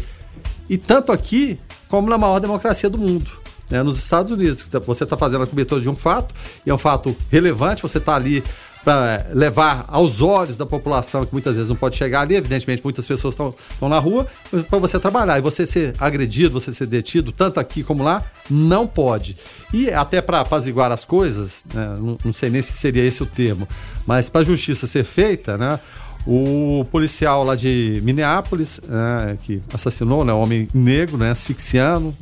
E 0.69 0.77
tanto 0.77 1.11
aqui 1.11 1.59
como 1.89 2.09
na 2.09 2.17
maior 2.17 2.39
democracia 2.39 2.89
do 2.89 2.97
mundo. 2.97 3.29
Né? 3.69 3.83
Nos 3.83 3.97
Estados 3.97 4.31
Unidos, 4.31 4.69
você 4.85 5.03
está 5.03 5.17
fazendo 5.17 5.43
a 5.43 5.47
cobertura 5.47 5.81
de 5.81 5.89
um 5.89 5.95
fato, 5.95 6.33
e 6.65 6.69
é 6.69 6.73
um 6.73 6.77
fato 6.77 7.13
relevante, 7.29 7.81
você 7.81 7.97
está 7.97 8.15
ali 8.15 8.41
para 8.83 9.27
levar 9.31 9.85
aos 9.87 10.21
olhos 10.21 10.57
da 10.57 10.65
população, 10.65 11.25
que 11.25 11.33
muitas 11.33 11.55
vezes 11.55 11.69
não 11.69 11.75
pode 11.75 11.95
chegar 11.95 12.21
ali, 12.21 12.35
evidentemente 12.35 12.81
muitas 12.83 13.05
pessoas 13.05 13.33
estão 13.33 13.89
na 13.89 13.99
rua, 13.99 14.25
para 14.69 14.79
você 14.79 14.99
trabalhar. 14.99 15.37
E 15.37 15.41
você 15.41 15.65
ser 15.65 15.93
agredido, 15.99 16.59
você 16.59 16.73
ser 16.73 16.87
detido, 16.87 17.31
tanto 17.31 17.59
aqui 17.59 17.83
como 17.83 18.03
lá, 18.03 18.23
não 18.49 18.87
pode. 18.87 19.37
E 19.71 19.89
até 19.89 20.21
para 20.21 20.41
apaziguar 20.41 20.91
as 20.91 21.05
coisas, 21.05 21.63
né, 21.73 21.95
não, 21.97 22.17
não, 22.25 22.33
sei 22.33 22.49
nem 22.49 22.61
se 22.61 22.73
seria 22.73 23.03
esse 23.03 23.21
o 23.21 23.25
termo, 23.25 23.67
mas 24.05 24.29
para 24.29 24.41
a 24.41 24.43
justiça 24.43 24.87
ser 24.87 25.05
feita, 25.05 25.57
né, 25.57 25.79
o 26.25 26.85
policial 26.91 27.43
lá 27.43 27.55
de 27.55 27.99
Minneapolis, 28.03 28.79
né, 28.87 29.37
que 29.43 29.61
assassinou 29.73 30.25
né, 30.25 30.33
um 30.33 30.41
homem 30.41 30.67
negro, 30.73 31.17
né, 31.17 31.31
asfixiando, 31.31 32.15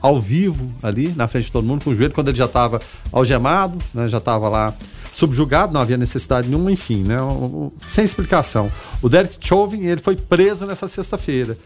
ao 0.00 0.20
vivo 0.20 0.70
ali, 0.82 1.12
na 1.16 1.26
frente 1.26 1.46
de 1.46 1.52
todo 1.52 1.66
mundo, 1.66 1.82
com 1.82 1.90
o 1.90 1.96
joelho, 1.96 2.14
quando 2.14 2.28
ele 2.28 2.38
já 2.38 2.44
estava 2.44 2.80
algemado, 3.12 3.78
né, 3.92 4.06
já 4.08 4.18
estava 4.18 4.48
lá 4.48 4.72
subjugado, 5.16 5.72
não 5.72 5.80
havia 5.80 5.96
necessidade 5.96 6.46
nenhuma, 6.46 6.70
enfim, 6.70 7.02
né? 7.02 7.16
Sem 7.86 8.04
explicação. 8.04 8.70
O 9.00 9.08
Derek 9.08 9.38
Chauvin, 9.40 9.86
ele 9.86 10.00
foi 10.00 10.14
preso 10.14 10.66
nessa 10.66 10.86
sexta-feira. 10.86 11.56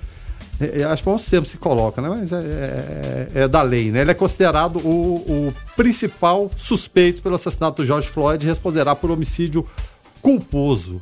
É, 0.60 0.82
é, 0.82 0.84
acho 0.84 1.02
bom 1.02 1.16
tempo 1.16 1.48
se 1.48 1.56
coloca, 1.56 2.00
né? 2.00 2.08
Mas 2.08 2.32
é, 2.32 2.36
é, 2.36 3.28
é, 3.34 3.48
da 3.48 3.60
lei, 3.62 3.90
né? 3.90 4.02
Ele 4.02 4.10
é 4.12 4.14
considerado 4.14 4.76
o, 4.76 5.16
o, 5.48 5.54
principal 5.76 6.48
suspeito 6.56 7.22
pelo 7.22 7.34
assassinato 7.34 7.82
do 7.82 7.86
George 7.86 8.08
Floyd 8.08 8.44
e 8.44 8.48
responderá 8.48 8.94
por 8.94 9.10
homicídio 9.10 9.66
culposo. 10.22 11.00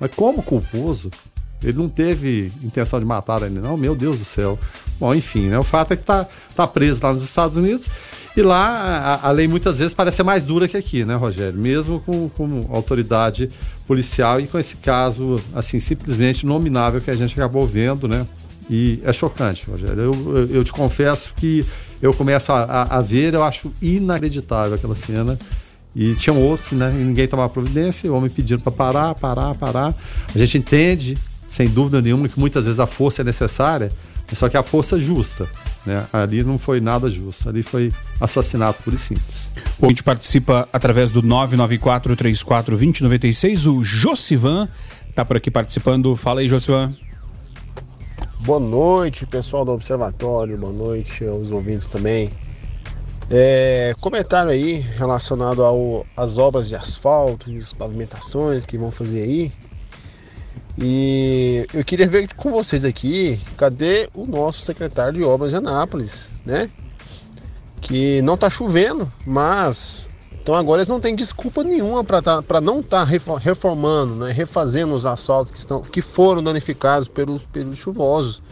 Mas 0.00 0.10
como 0.14 0.42
culposo? 0.42 1.10
Ele 1.62 1.76
não 1.76 1.88
teve 1.88 2.50
intenção 2.62 2.98
de 2.98 3.04
matar 3.04 3.42
ele, 3.42 3.60
não? 3.60 3.76
Meu 3.76 3.94
Deus 3.94 4.18
do 4.18 4.24
céu. 4.24 4.58
Bom, 4.98 5.14
enfim, 5.14 5.48
né? 5.48 5.58
O 5.58 5.64
fato 5.64 5.92
é 5.92 5.96
que 5.96 6.04
tá, 6.04 6.26
tá 6.54 6.66
preso 6.66 7.00
lá 7.02 7.12
nos 7.12 7.24
Estados 7.24 7.58
Unidos 7.58 7.90
e 8.36 8.42
lá 8.42 9.18
a, 9.22 9.28
a, 9.28 9.30
lei 9.30 9.46
muitas 9.46 9.78
vezes 9.78 9.94
parece 9.94 10.18
ser 10.18 10.22
mais 10.24 10.44
dura 10.44 10.66
que 10.66 10.76
aqui, 10.76 11.04
né, 11.04 11.14
Rogério? 11.14 11.58
Mesmo 11.58 12.00
com, 12.00 12.28
com 12.28 12.66
autoridade 12.70 13.48
policial 13.86 14.40
e 14.40 14.46
com 14.46 14.58
esse 14.58 14.76
caso, 14.76 15.36
assim, 15.54 15.78
simplesmente 15.78 16.44
nominável 16.44 17.00
que 17.00 17.10
a 17.10 17.14
gente 17.14 17.32
acabou 17.34 17.64
vendo, 17.64 18.08
né? 18.08 18.26
E 18.68 19.00
é 19.04 19.12
chocante, 19.12 19.70
Rogério. 19.70 20.00
Eu, 20.02 20.48
eu, 20.50 20.64
te 20.64 20.72
confesso 20.72 21.32
que 21.36 21.64
eu 22.02 22.12
começo 22.12 22.50
a, 22.50 22.64
a, 22.64 22.96
a, 22.98 23.00
ver, 23.00 23.34
eu 23.34 23.42
acho 23.42 23.72
inacreditável 23.80 24.74
aquela 24.74 24.94
cena. 24.94 25.38
E 25.94 26.14
tinham 26.16 26.40
outros, 26.40 26.72
né? 26.72 26.92
E 26.92 27.04
ninguém 27.04 27.28
tomava 27.28 27.48
providência, 27.48 28.10
o 28.10 28.16
homem 28.16 28.28
pedindo 28.28 28.62
para 28.62 28.72
parar, 28.72 29.14
parar, 29.14 29.54
parar. 29.54 29.94
A 30.34 30.38
gente 30.38 30.58
entende, 30.58 31.16
sem 31.46 31.68
dúvida 31.68 32.02
nenhuma, 32.02 32.28
que 32.28 32.40
muitas 32.40 32.64
vezes 32.64 32.80
a 32.80 32.86
força 32.86 33.22
é 33.22 33.24
necessária, 33.24 33.92
só 34.32 34.48
que 34.48 34.56
a 34.56 34.62
força 34.62 34.98
justa. 34.98 35.46
Né? 35.84 36.06
Ali 36.12 36.42
não 36.42 36.56
foi 36.56 36.80
nada 36.80 37.10
justo, 37.10 37.46
ali 37.48 37.62
foi 37.62 37.92
assassinato 38.20 38.82
puro 38.82 38.96
e 38.96 38.98
simples. 38.98 39.50
O 39.78 39.88
gente 39.88 40.02
participa 40.02 40.66
através 40.72 41.10
do 41.10 41.22
994-34-2096. 41.22 43.70
O 43.70 43.84
Josivan 43.84 44.66
está 45.08 45.24
por 45.24 45.36
aqui 45.36 45.50
participando. 45.50 46.16
Fala 46.16 46.40
aí, 46.40 46.48
Josivan. 46.48 46.94
Boa 48.40 48.60
noite, 48.60 49.26
pessoal 49.26 49.64
do 49.64 49.72
Observatório. 49.72 50.56
Boa 50.56 50.72
noite 50.72 51.26
aos 51.26 51.50
ouvintes 51.50 51.88
também. 51.88 52.30
É, 53.30 53.94
comentário 54.00 54.50
aí 54.50 54.84
relacionado 54.96 55.62
às 56.16 56.36
obras 56.36 56.68
de 56.68 56.76
asfalto, 56.76 57.50
de 57.50 57.74
pavimentações 57.74 58.66
que 58.66 58.76
vão 58.76 58.90
fazer 58.90 59.22
aí. 59.22 59.52
E 60.76 61.66
eu 61.72 61.84
queria 61.84 62.08
ver 62.08 62.28
com 62.34 62.50
vocês 62.50 62.84
aqui, 62.84 63.40
cadê 63.56 64.08
o 64.12 64.26
nosso 64.26 64.60
secretário 64.60 65.14
de 65.14 65.22
obras 65.22 65.50
de 65.50 65.56
Anápolis, 65.56 66.28
né? 66.44 66.68
Que 67.80 68.20
não 68.22 68.36
tá 68.36 68.50
chovendo, 68.50 69.10
mas 69.24 70.10
então 70.42 70.54
agora 70.54 70.80
eles 70.80 70.88
não 70.88 71.00
têm 71.00 71.14
desculpa 71.14 71.62
nenhuma 71.62 72.02
para 72.02 72.20
tá, 72.20 72.42
não 72.60 72.80
estar 72.80 73.06
tá 73.06 73.38
reformando, 73.38 74.16
né, 74.16 74.32
refazendo 74.32 74.94
os 74.94 75.06
asfaltos 75.06 75.50
que, 75.50 75.58
estão, 75.58 75.80
que 75.80 76.02
foram 76.02 76.42
danificados 76.42 77.08
pelos 77.08 77.44
pelos 77.44 77.78
chuvosos. 77.78 78.42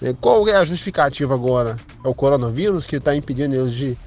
É, 0.00 0.14
qual 0.18 0.48
é 0.48 0.56
a 0.56 0.64
justificativa 0.64 1.34
agora? 1.34 1.76
É 2.04 2.08
o 2.08 2.14
coronavírus 2.14 2.86
que 2.86 2.96
está 2.96 3.14
impedindo 3.14 3.54
eles 3.54 3.72
de, 3.74 3.98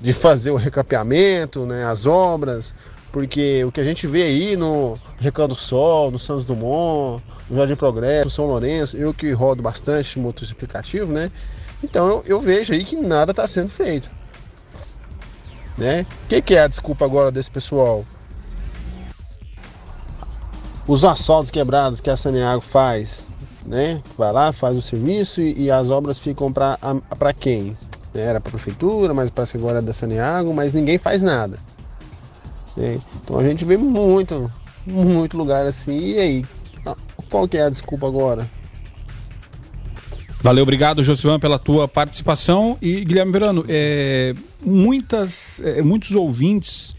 de 0.00 0.12
fazer 0.12 0.50
o 0.50 0.56
recapeamento, 0.56 1.66
né, 1.66 1.84
as 1.84 2.06
obras? 2.06 2.74
Porque 3.12 3.64
o 3.64 3.72
que 3.72 3.80
a 3.80 3.84
gente 3.84 4.06
vê 4.06 4.22
aí 4.22 4.56
no 4.56 4.98
Recanto 5.18 5.54
do 5.54 5.60
Sol, 5.60 6.10
no 6.10 6.18
Santos 6.18 6.44
Dumont, 6.44 7.22
no 7.48 7.56
Jardim 7.56 7.74
Progresso, 7.74 8.24
no 8.24 8.30
São 8.30 8.46
Lourenço, 8.46 8.96
eu 8.96 9.14
que 9.14 9.32
rodo 9.32 9.62
bastante 9.62 10.18
motorista 10.18 10.54
aplicativo, 10.54 11.10
né? 11.10 11.30
Então 11.82 12.06
eu, 12.06 12.24
eu 12.26 12.40
vejo 12.40 12.72
aí 12.72 12.84
que 12.84 12.96
nada 12.96 13.30
está 13.30 13.46
sendo 13.46 13.68
feito. 13.68 14.10
Né? 15.76 16.04
O 16.24 16.28
que, 16.28 16.42
que, 16.42 16.54
é 16.54 16.62
a 16.62 16.68
desculpa 16.68 17.04
agora 17.04 17.30
desse 17.30 17.50
pessoal? 17.50 18.04
Os 20.86 21.04
assaltos 21.04 21.50
quebrados 21.50 22.00
que 22.00 22.10
a 22.10 22.16
Saneago 22.16 22.60
faz, 22.60 23.28
né? 23.64 24.02
Vai 24.16 24.32
lá, 24.32 24.52
faz 24.52 24.76
o 24.76 24.82
serviço 24.82 25.40
e, 25.40 25.64
e 25.64 25.70
as 25.70 25.88
obras 25.88 26.18
ficam 26.18 26.52
para 26.52 27.32
quem? 27.38 27.78
Era 28.14 28.40
para 28.40 28.48
a 28.48 28.52
prefeitura, 28.52 29.14
mas 29.14 29.30
parece 29.30 29.52
que 29.52 29.58
agora 29.58 29.78
é 29.78 29.82
da 29.82 29.92
Saneago, 29.92 30.52
mas 30.52 30.72
ninguém 30.72 30.98
faz 30.98 31.22
nada. 31.22 31.58
Né? 32.78 32.98
Então 33.22 33.38
a 33.38 33.42
gente 33.42 33.64
vê 33.64 33.76
muito, 33.76 34.50
muito 34.86 35.36
lugar 35.36 35.66
assim. 35.66 35.98
E 35.98 36.18
aí, 36.18 36.44
qual 37.28 37.48
que 37.48 37.58
é 37.58 37.64
a 37.64 37.70
desculpa 37.70 38.06
agora? 38.06 38.48
Valeu, 40.40 40.62
obrigado, 40.62 41.02
Josivan, 41.02 41.40
pela 41.40 41.58
tua 41.58 41.88
participação. 41.88 42.78
E 42.80 43.04
Guilherme 43.04 43.32
Verano, 43.32 43.64
é, 43.68 44.34
muitas, 44.64 45.60
é, 45.62 45.82
muitos 45.82 46.12
ouvintes 46.12 46.96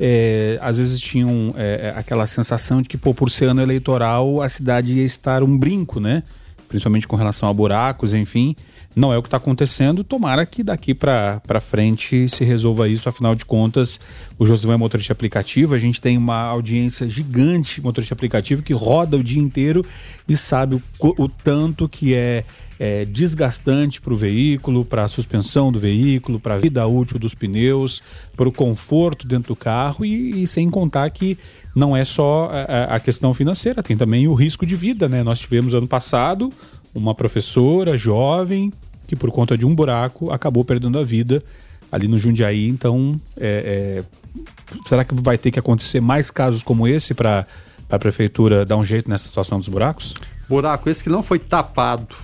é, 0.00 0.58
às 0.62 0.78
vezes 0.78 0.98
tinham 0.98 1.54
é, 1.56 1.92
aquela 1.96 2.26
sensação 2.26 2.80
de 2.80 2.88
que, 2.88 2.96
pô, 2.96 3.12
por 3.12 3.30
ser 3.30 3.46
ano 3.50 3.60
eleitoral, 3.60 4.40
a 4.40 4.48
cidade 4.48 4.94
ia 4.94 5.04
estar 5.04 5.42
um 5.42 5.58
brinco, 5.58 6.00
né? 6.00 6.22
Principalmente 6.66 7.06
com 7.06 7.16
relação 7.16 7.48
a 7.48 7.52
buracos, 7.52 8.14
enfim. 8.14 8.56
Não 8.98 9.12
é 9.12 9.16
o 9.16 9.22
que 9.22 9.28
está 9.28 9.36
acontecendo. 9.36 10.02
Tomara 10.02 10.44
que 10.44 10.64
daqui 10.64 10.92
para 10.92 11.60
frente 11.60 12.28
se 12.28 12.44
resolva 12.44 12.88
isso. 12.88 13.08
Afinal 13.08 13.34
de 13.34 13.44
contas, 13.44 14.00
o 14.36 14.44
Josivan 14.44 14.74
é 14.74 14.76
motorista 14.76 15.12
aplicativo. 15.12 15.72
A 15.72 15.78
gente 15.78 16.00
tem 16.00 16.18
uma 16.18 16.42
audiência 16.42 17.08
gigante 17.08 17.80
motorista 17.80 18.14
aplicativo 18.14 18.60
que 18.60 18.72
roda 18.72 19.16
o 19.16 19.22
dia 19.22 19.40
inteiro 19.40 19.86
e 20.28 20.36
sabe 20.36 20.74
o, 20.74 20.82
o 21.16 21.28
tanto 21.28 21.88
que 21.88 22.12
é 22.12 22.44
é, 22.78 23.04
desgastante 23.04 24.00
para 24.00 24.12
o 24.12 24.16
veículo, 24.16 24.84
para 24.84 25.04
a 25.04 25.08
suspensão 25.08 25.72
do 25.72 25.78
veículo, 25.78 26.38
para 26.38 26.54
a 26.54 26.58
vida 26.58 26.86
útil 26.86 27.18
dos 27.18 27.34
pneus, 27.34 28.02
para 28.36 28.48
o 28.48 28.52
conforto 28.52 29.26
dentro 29.26 29.48
do 29.48 29.56
carro 29.56 30.04
e, 30.04 30.42
e, 30.42 30.46
sem 30.46 30.70
contar 30.70 31.10
que 31.10 31.36
não 31.74 31.96
é 31.96 32.04
só 32.04 32.50
a, 32.52 32.96
a, 32.96 33.00
questão 33.00 33.34
financeira, 33.34 33.82
tem 33.82 33.96
também 33.96 34.28
o 34.28 34.34
risco 34.34 34.64
de 34.64 34.76
vida, 34.76 35.08
né? 35.08 35.22
Nós 35.22 35.40
tivemos 35.40 35.74
ano 35.74 35.88
passado 35.88 36.52
uma 36.94 37.14
professora 37.14 37.96
jovem 37.96 38.72
que 39.08 39.16
por 39.16 39.32
conta 39.32 39.56
de 39.56 39.66
um 39.66 39.74
buraco 39.74 40.30
acabou 40.30 40.62
perdendo 40.64 40.98
a 40.98 41.02
vida 41.02 41.42
ali 41.90 42.06
no 42.06 42.18
Jundiaí, 42.18 42.68
então 42.68 43.18
é, 43.38 44.04
é, 44.04 44.44
será 44.86 45.02
que 45.02 45.14
vai 45.14 45.38
ter 45.38 45.50
que 45.50 45.58
acontecer 45.58 46.00
mais 46.00 46.30
casos 46.30 46.62
como 46.62 46.86
esse 46.86 47.14
para 47.14 47.46
a 47.90 47.98
prefeitura 47.98 48.66
dar 48.66 48.76
um 48.76 48.84
jeito 48.84 49.08
nessa 49.08 49.26
situação 49.26 49.58
dos 49.58 49.68
buracos? 49.68 50.14
Buraco 50.46 50.90
esse 50.90 51.02
que 51.02 51.08
não 51.08 51.22
foi 51.22 51.38
tapado 51.38 52.14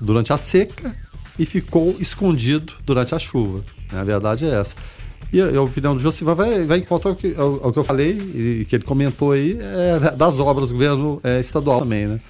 durante 0.00 0.32
a 0.32 0.38
seca 0.38 0.94
e 1.36 1.44
ficou 1.44 1.96
escondido 1.98 2.74
durante 2.86 3.12
a 3.12 3.18
chuva. 3.18 3.64
Né? 3.92 4.00
A 4.00 4.04
verdade 4.04 4.44
é 4.44 4.60
essa. 4.60 4.76
E 5.32 5.40
a, 5.40 5.60
opinião 5.60 5.96
do 5.96 6.00
Josivan 6.00 6.34
vai, 6.34 6.64
vai 6.64 6.78
em 6.78 6.82
contra 6.84 7.10
ao 7.10 7.16
que, 7.16 7.34
ao 7.36 7.72
que 7.72 7.78
eu 7.80 7.82
falei 7.82 8.12
e 8.12 8.64
que 8.68 8.76
ele 8.76 8.84
comentou 8.84 9.32
aí 9.32 9.58
é, 9.60 10.12
das 10.14 10.38
obras 10.38 10.68
do 10.68 10.74
governo 10.74 11.20
é, 11.24 11.40
estadual 11.40 11.80
também, 11.80 12.06
né? 12.06 12.20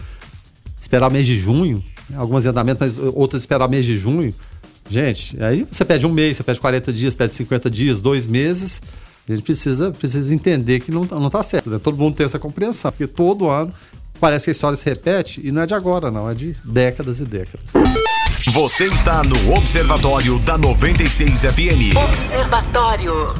Esperar 0.80 1.10
mês 1.10 1.26
de 1.26 1.36
junho, 1.36 1.84
algumas 2.14 2.44
andamentos, 2.46 2.96
mas 2.96 3.14
outras 3.14 3.42
esperar 3.42 3.68
mês 3.68 3.86
de 3.86 3.96
junho. 3.96 4.34
Gente, 4.88 5.42
aí 5.42 5.66
você 5.70 5.84
pede 5.84 6.04
um 6.06 6.12
mês, 6.12 6.36
você 6.36 6.42
pede 6.42 6.60
40 6.60 6.92
dias, 6.92 7.14
pede 7.14 7.34
50 7.34 7.70
dias, 7.70 8.00
dois 8.00 8.26
meses. 8.26 8.82
A 9.28 9.32
gente 9.32 9.42
precisa, 9.42 9.90
precisa 9.90 10.34
entender 10.34 10.80
que 10.80 10.92
não, 10.92 11.04
não 11.04 11.30
tá 11.30 11.42
certo. 11.42 11.70
Né? 11.70 11.78
Todo 11.78 11.96
mundo 11.96 12.14
tem 12.14 12.26
essa 12.26 12.38
compreensão, 12.38 12.92
porque 12.92 13.06
todo 13.06 13.48
ano 13.48 13.72
parece 14.20 14.44
que 14.44 14.50
a 14.50 14.52
história 14.52 14.76
se 14.76 14.84
repete 14.84 15.40
e 15.42 15.50
não 15.50 15.62
é 15.62 15.66
de 15.66 15.74
agora, 15.74 16.10
não, 16.10 16.30
é 16.30 16.34
de 16.34 16.54
décadas 16.64 17.20
e 17.20 17.24
décadas. 17.24 17.72
Você 18.52 18.84
está 18.84 19.22
no 19.24 19.54
Observatório 19.54 20.38
da 20.40 20.58
96 20.58 21.40
FM. 21.40 21.96
Observatório. 21.96 23.34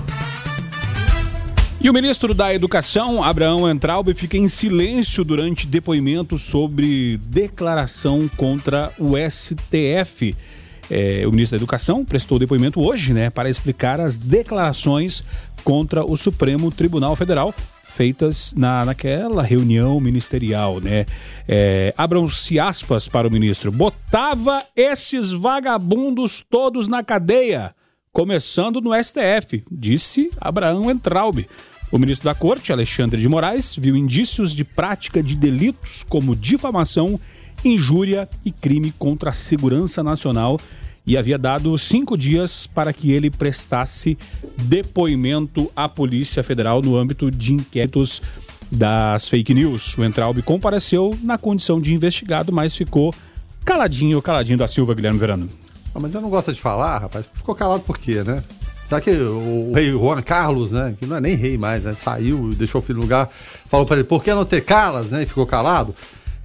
E 1.85 1.91
o 1.91 1.93
ministro 1.93 2.33
da 2.33 2.55
Educação, 2.55 3.23
Abraão 3.23 3.71
Entraub, 3.71 4.09
fica 4.15 4.39
em 4.39 4.49
silêncio 4.49 5.23
durante 5.23 5.67
depoimento 5.67 6.39
sobre 6.39 7.19
declaração 7.19 8.27
contra 8.39 8.91
o 8.99 9.13
STF. 9.19 10.35
É, 10.91 11.27
o 11.27 11.31
ministro 11.31 11.59
da 11.59 11.63
Educação 11.63 12.03
prestou 12.03 12.39
depoimento 12.39 12.81
hoje, 12.81 13.13
né, 13.13 13.29
para 13.29 13.51
explicar 13.51 14.01
as 14.01 14.17
declarações 14.17 15.23
contra 15.63 16.03
o 16.03 16.17
Supremo 16.17 16.71
Tribunal 16.71 17.15
Federal 17.17 17.55
feitas 17.91 18.55
na, 18.57 18.87
naquela 18.87 19.43
reunião 19.43 20.01
ministerial, 20.01 20.81
né? 20.81 21.05
É, 21.47 21.93
Abram-se 21.99 22.59
aspas 22.59 23.09
para 23.09 23.29
o 23.29 23.31
ministro. 23.31 23.71
Botava 23.71 24.59
esses 24.75 25.33
vagabundos 25.33 26.41
todos 26.41 26.89
na 26.89 27.05
cadeia, 27.05 27.75
começando 28.11 28.81
no 28.81 28.91
STF, 28.95 29.63
disse 29.71 30.31
Abraão 30.41 30.91
Entraub. 30.91 31.47
O 31.95 31.99
ministro 31.99 32.25
da 32.25 32.35
Corte, 32.35 32.73
Alexandre 32.73 33.21
de 33.21 33.29
Moraes, 33.29 33.77
viu 33.79 33.95
indícios 33.95 34.53
de 34.53 34.65
prática 34.65 35.23
de 35.23 35.37
delitos 35.37 36.05
como 36.09 36.35
difamação, 36.35 37.21
injúria 37.65 38.29
e 38.45 38.51
crime 38.51 38.93
contra 38.99 39.31
a 39.31 39.33
segurança 39.33 40.03
nacional 40.03 40.59
e 41.07 41.17
havia 41.17 41.39
dado 41.39 41.79
cinco 41.79 42.19
dias 42.19 42.67
para 42.67 42.93
que 42.93 43.13
ele 43.13 43.31
prestasse 43.31 44.19
depoimento 44.63 45.71
à 45.77 45.89
Polícia 45.89 46.43
Federal 46.43 46.83
no 46.83 46.97
âmbito 46.97 47.31
de 47.31 47.53
inquéritos 47.53 48.21
das 48.73 49.29
fake 49.29 49.55
news. 49.55 49.97
O 49.97 50.05
Entraub 50.05 50.43
compareceu 50.43 51.17
na 51.23 51.39
condição 51.39 51.81
de 51.81 51.95
investigado, 51.95 52.53
mas 52.53 52.75
ficou 52.75 53.15
caladinho, 53.65 54.21
caladinho 54.21 54.59
da 54.59 54.67
Silva, 54.67 54.95
Guilherme 54.95 55.21
Verano. 55.21 55.49
Ah, 55.95 56.01
mas 56.01 56.13
eu 56.13 56.21
não 56.21 56.29
gosto 56.29 56.53
de 56.53 56.61
falar, 56.61 56.99
rapaz. 56.99 57.29
Ficou 57.33 57.55
calado 57.55 57.85
por 57.85 57.99
quê, 57.99 58.25
né? 58.25 58.43
Será 58.95 59.01
que 59.01 59.11
o 59.11 59.73
rei 59.75 59.91
Juan 59.91 60.23
Carlos, 60.23 60.73
né? 60.73 60.95
Que 60.99 61.07
não 61.07 61.17
é 61.17 61.21
nem 61.21 61.35
rei 61.35 61.59
mais, 61.59 61.85
né? 61.85 61.95
Saiu, 61.95 62.51
deixou 62.55 62.81
o 62.81 62.83
filho 62.83 62.97
no 62.97 63.03
lugar, 63.03 63.29
falou 63.67 63.87
para 63.87 63.97
ele, 63.97 64.05
por 64.05 64.23
que 64.23 64.33
não 64.33 64.45
ter 64.45 64.61
calas, 64.61 65.11
né? 65.11 65.23
E 65.23 65.27
ficou 65.27 65.47
calado. 65.47 65.95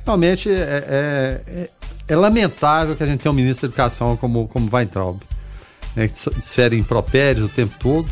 Realmente 0.06 0.50
é, 0.50 0.54
é, 0.56 1.42
é 1.48 1.70
é 2.10 2.16
lamentável 2.16 2.96
que 2.96 3.04
a 3.04 3.06
gente 3.06 3.22
tenha 3.22 3.32
um 3.32 3.36
ministro 3.36 3.68
da 3.68 3.72
Educação 3.72 4.18
como, 4.18 4.48
como 4.48 4.68
Weintraub, 4.74 5.20
né, 5.96 6.08
que 6.08 6.30
desfere 6.32 6.76
impropérios 6.76 7.46
o 7.46 7.50
tempo 7.50 7.76
todo, 7.80 8.10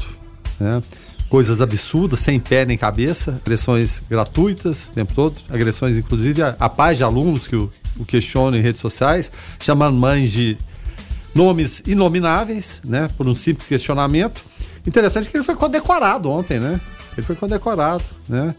né, 0.59 0.83
coisas 1.27 1.59
absurdas, 1.59 2.19
sem 2.19 2.39
pé 2.39 2.63
nem 2.63 2.77
cabeça, 2.77 3.41
agressões 3.43 4.01
gratuitas 4.07 4.85
o 4.85 4.91
tempo 4.91 5.15
todo, 5.15 5.41
agressões 5.49 5.97
inclusive 5.97 6.43
a, 6.43 6.55
a 6.59 6.93
de 6.93 7.03
alunos 7.03 7.47
que 7.47 7.55
o, 7.55 7.71
o 7.97 8.05
questionam 8.05 8.57
em 8.57 8.61
redes 8.61 8.79
sociais, 8.79 9.31
chamando 9.59 9.97
mães 9.97 10.31
de 10.31 10.57
nomes 11.37 11.83
inomináveis, 11.85 12.81
né, 12.83 13.09
por 13.15 13.27
um 13.27 13.35
simples 13.35 13.67
questionamento. 13.67 14.41
Interessante 14.85 15.29
que 15.29 15.37
ele 15.37 15.43
foi 15.43 15.55
condecorado 15.55 16.29
ontem, 16.31 16.59
né? 16.59 16.79
Ele 17.15 17.25
foi 17.25 17.35
condecorado, 17.35 18.03
né? 18.27 18.55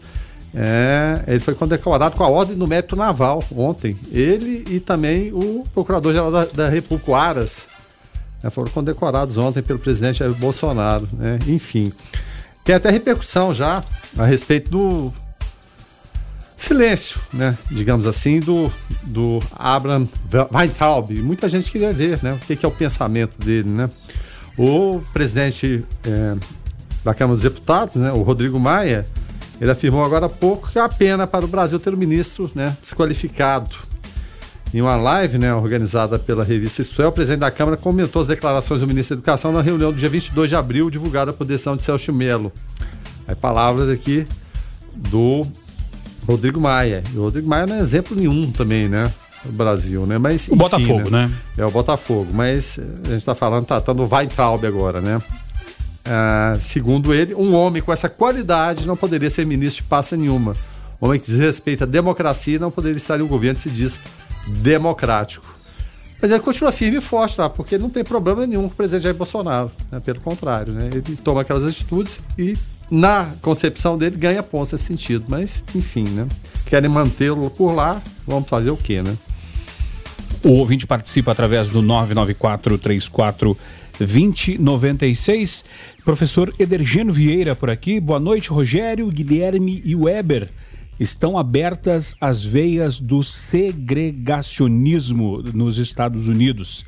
É, 0.53 1.23
ele 1.27 1.39
foi 1.39 1.53
condecorado 1.53 2.15
com 2.15 2.23
a 2.23 2.27
Ordem 2.27 2.57
do 2.57 2.67
Mérito 2.67 2.95
Naval 2.95 3.43
ontem. 3.55 3.97
Ele 4.11 4.65
e 4.69 4.79
também 4.79 5.31
o 5.31 5.65
Procurador-Geral 5.73 6.31
da, 6.31 6.45
da, 6.45 6.69
República, 6.69 7.15
Aras, 7.15 7.67
né, 8.41 8.49
foram 8.49 8.71
condecorados 8.71 9.37
ontem 9.37 9.61
pelo 9.61 9.77
presidente 9.77 10.19
Jair 10.19 10.33
Bolsonaro. 10.33 11.07
Né? 11.13 11.37
Enfim, 11.47 11.91
tem 12.63 12.73
até 12.73 12.89
repercussão 12.89 13.53
já 13.53 13.83
a 14.17 14.25
respeito 14.25 14.71
do 14.71 15.13
silêncio, 16.61 17.21
né? 17.31 17.57
digamos 17.71 18.05
assim, 18.05 18.39
do, 18.39 18.71
do 19.03 19.39
Abraham 19.55 20.07
Weintraub. 20.53 21.11
Muita 21.21 21.47
gente 21.47 21.71
queria 21.71 21.93
ver 21.93 22.21
né? 22.21 22.33
o 22.33 22.39
que, 22.39 22.55
que 22.55 22.65
é 22.65 22.69
o 22.69 22.71
pensamento 22.71 23.39
dele. 23.39 23.69
Né? 23.69 23.89
O 24.57 25.01
presidente 25.13 25.85
é, 26.03 26.35
da 27.03 27.13
Câmara 27.13 27.35
dos 27.35 27.43
Deputados, 27.43 27.95
né? 27.95 28.11
o 28.11 28.21
Rodrigo 28.23 28.59
Maia, 28.59 29.07
ele 29.61 29.71
afirmou 29.71 30.03
agora 30.03 30.25
há 30.25 30.29
pouco 30.29 30.69
que 30.69 30.77
é 30.77 30.81
a 30.81 30.89
pena 30.89 31.25
para 31.25 31.45
o 31.45 31.47
Brasil 31.47 31.79
ter 31.79 31.93
um 31.93 31.97
ministro 31.97 32.51
né, 32.53 32.75
desqualificado. 32.81 33.75
Em 34.73 34.81
uma 34.81 34.95
live 34.95 35.39
né, 35.39 35.51
organizada 35.51 36.19
pela 36.19 36.43
revista 36.43 36.83
Isto 36.83 37.01
é, 37.01 37.07
o 37.07 37.11
presidente 37.11 37.39
da 37.39 37.49
Câmara 37.49 37.75
comentou 37.75 38.21
as 38.21 38.27
declarações 38.27 38.81
do 38.81 38.87
ministro 38.87 39.15
da 39.15 39.19
Educação 39.19 39.51
na 39.51 39.61
reunião 39.61 39.91
do 39.91 39.97
dia 39.97 40.09
22 40.09 40.49
de 40.49 40.55
abril, 40.55 40.91
divulgada 40.91 41.33
por 41.33 41.43
decisão 41.45 41.75
de 41.75 41.83
Celso 41.83 42.13
Melo. 42.13 42.51
Aí 43.27 43.33
palavras 43.33 43.89
aqui 43.89 44.27
do 44.95 45.47
Rodrigo 46.31 46.59
Maia. 46.59 47.03
E 47.13 47.17
o 47.17 47.21
Rodrigo 47.21 47.47
Maia 47.47 47.65
não 47.65 47.75
é 47.75 47.79
exemplo 47.79 48.15
nenhum 48.15 48.51
também, 48.51 48.87
né? 48.87 49.11
No 49.45 49.51
Brasil, 49.51 50.05
né? 50.05 50.17
Mas, 50.17 50.47
O 50.49 50.55
Botafogo, 50.55 51.09
né? 51.09 51.31
É 51.57 51.65
o 51.65 51.71
Botafogo. 51.71 52.31
Mas 52.33 52.77
eh, 52.77 52.81
a 52.81 53.09
gente 53.09 53.17
está 53.17 53.33
falando, 53.33 53.65
tratando 53.65 54.03
o 54.03 54.07
Weintraub 54.13 54.65
agora, 54.65 54.99
né? 54.99 55.21
Ah, 56.05 56.57
segundo 56.59 57.13
ele, 57.13 57.35
um 57.35 57.53
homem 57.53 57.81
com 57.81 57.93
essa 57.93 58.09
qualidade 58.09 58.87
não 58.87 58.97
poderia 58.97 59.29
ser 59.29 59.45
ministro 59.45 59.83
de 59.83 59.89
pasta 59.89 60.17
nenhuma. 60.17 60.55
Um 61.01 61.07
homem 61.07 61.19
que 61.19 61.27
desrespeita 61.27 61.83
a 61.85 61.87
democracia 61.87 62.59
não 62.59 62.71
poderia 62.71 62.97
estar 62.97 63.19
em 63.19 63.23
um 63.23 63.27
governo 63.27 63.55
que 63.55 63.61
se 63.61 63.69
diz 63.69 63.99
democrático. 64.47 65.45
Mas 66.21 66.31
ele 66.31 66.39
continua 66.41 66.71
firme 66.71 66.97
e 66.97 67.01
forte, 67.01 67.37
tá? 67.37 67.49
Porque 67.49 67.77
não 67.77 67.89
tem 67.89 68.03
problema 68.03 68.45
nenhum 68.45 68.63
com 68.63 68.73
o 68.73 68.75
presidente 68.75 69.03
Jair 69.03 69.15
Bolsonaro. 69.15 69.71
Né? 69.89 69.99
Pelo 70.01 70.19
contrário, 70.19 70.73
né? 70.73 70.89
Ele 70.91 71.15
toma 71.23 71.41
aquelas 71.41 71.65
atitudes 71.65 72.21
e, 72.37 72.57
na 72.89 73.33
concepção 73.41 73.97
dele, 73.97 74.17
ganha 74.17 74.41
pontos 74.41 74.71
nesse 74.71 74.85
sentido. 74.85 75.25
Mas, 75.27 75.63
enfim, 75.75 76.03
né? 76.03 76.27
Querem 76.65 76.89
mantê-lo 76.89 77.49
por 77.49 77.73
lá, 77.73 78.01
vamos 78.27 78.49
fazer 78.49 78.69
o 78.69 78.77
quê, 78.77 79.01
né? 79.01 79.15
O 80.43 80.51
ouvinte 80.51 80.87
participa 80.87 81.31
através 81.31 81.69
do 81.69 81.81
994 81.81 82.77
34 82.77 83.57
2096. 83.99 85.65
Professor 86.05 86.53
Edergeno 86.57 87.11
Vieira 87.11 87.53
por 87.55 87.69
aqui. 87.69 87.99
Boa 87.99 88.19
noite, 88.19 88.49
Rogério, 88.49 89.09
Guilherme 89.09 89.81
e 89.83 89.93
Weber. 89.95 90.49
Estão 90.99 91.37
abertas 91.37 92.15
as 92.19 92.43
veias 92.43 92.99
do 92.99 93.23
segregacionismo 93.23 95.41
nos 95.53 95.77
Estados 95.77 96.27
Unidos. 96.27 96.83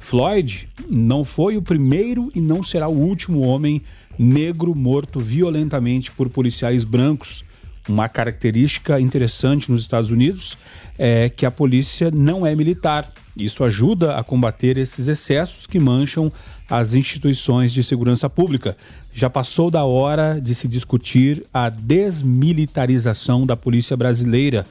Floyd 0.00 0.68
não 0.88 1.24
foi 1.24 1.56
o 1.56 1.62
primeiro 1.62 2.30
e 2.34 2.40
não 2.40 2.62
será 2.62 2.86
o 2.86 2.96
último 2.96 3.40
homem 3.40 3.82
negro 4.18 4.74
morto 4.74 5.20
violentamente 5.20 6.10
por 6.10 6.28
policiais 6.28 6.84
brancos. 6.84 7.44
Uma 7.88 8.08
característica 8.08 9.00
interessante 9.00 9.70
nos 9.70 9.82
Estados 9.82 10.10
Unidos 10.10 10.56
é 10.98 11.28
que 11.28 11.46
a 11.46 11.50
polícia 11.50 12.10
não 12.10 12.44
é 12.44 12.54
militar. 12.54 13.12
Isso 13.36 13.62
ajuda 13.62 14.16
a 14.16 14.24
combater 14.24 14.78
esses 14.78 15.08
excessos 15.08 15.66
que 15.66 15.78
mancham 15.78 16.32
as 16.68 16.94
instituições 16.94 17.72
de 17.72 17.84
segurança 17.84 18.28
pública. 18.28 18.76
Já 19.14 19.30
passou 19.30 19.70
da 19.70 19.84
hora 19.84 20.40
de 20.40 20.54
se 20.54 20.66
discutir 20.66 21.44
a 21.52 21.68
desmilitarização 21.68 23.46
da 23.46 23.56
polícia 23.56 23.96
brasileira, 23.96 24.66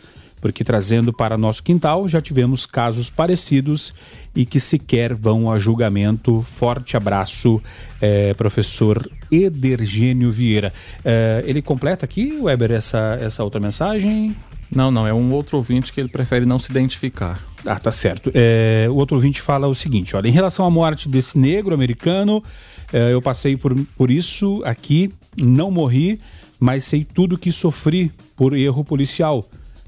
porque 0.45 0.63
trazendo 0.63 1.11
para 1.11 1.39
nosso 1.39 1.63
quintal 1.63 2.07
já 2.07 2.21
tivemos 2.21 2.67
casos 2.67 3.09
parecidos 3.09 3.91
e 4.35 4.45
que 4.45 4.59
sequer 4.59 5.11
vão 5.15 5.51
a 5.51 5.57
julgamento. 5.57 6.43
Forte 6.43 6.95
abraço, 6.95 7.59
eh, 7.99 8.31
professor 8.35 9.09
Edergênio 9.31 10.31
Vieira. 10.31 10.71
Eh, 11.03 11.45
ele 11.47 11.63
completa 11.63 12.05
aqui, 12.05 12.37
Weber, 12.39 12.73
essa, 12.73 13.17
essa 13.19 13.43
outra 13.43 13.59
mensagem? 13.59 14.35
Não, 14.69 14.91
não, 14.91 15.07
é 15.07 15.11
um 15.11 15.33
outro 15.33 15.57
ouvinte 15.57 15.91
que 15.91 15.99
ele 15.99 16.09
prefere 16.09 16.45
não 16.45 16.59
se 16.59 16.69
identificar. 16.69 17.43
Ah, 17.65 17.79
tá 17.79 17.89
certo. 17.89 18.31
É, 18.35 18.85
o 18.87 18.93
outro 18.97 19.15
ouvinte 19.15 19.41
fala 19.41 19.65
o 19.65 19.73
seguinte: 19.73 20.15
olha, 20.15 20.27
em 20.27 20.31
relação 20.31 20.63
à 20.63 20.69
morte 20.69 21.09
desse 21.09 21.39
negro 21.39 21.73
americano, 21.73 22.43
é, 22.93 23.11
eu 23.11 23.19
passei 23.19 23.57
por, 23.57 23.75
por 23.97 24.11
isso 24.11 24.61
aqui, 24.63 25.11
não 25.41 25.71
morri, 25.71 26.19
mas 26.59 26.83
sei 26.83 27.03
tudo 27.03 27.35
que 27.35 27.51
sofri 27.51 28.11
por 28.35 28.55
erro 28.55 28.83
policial. 28.83 29.43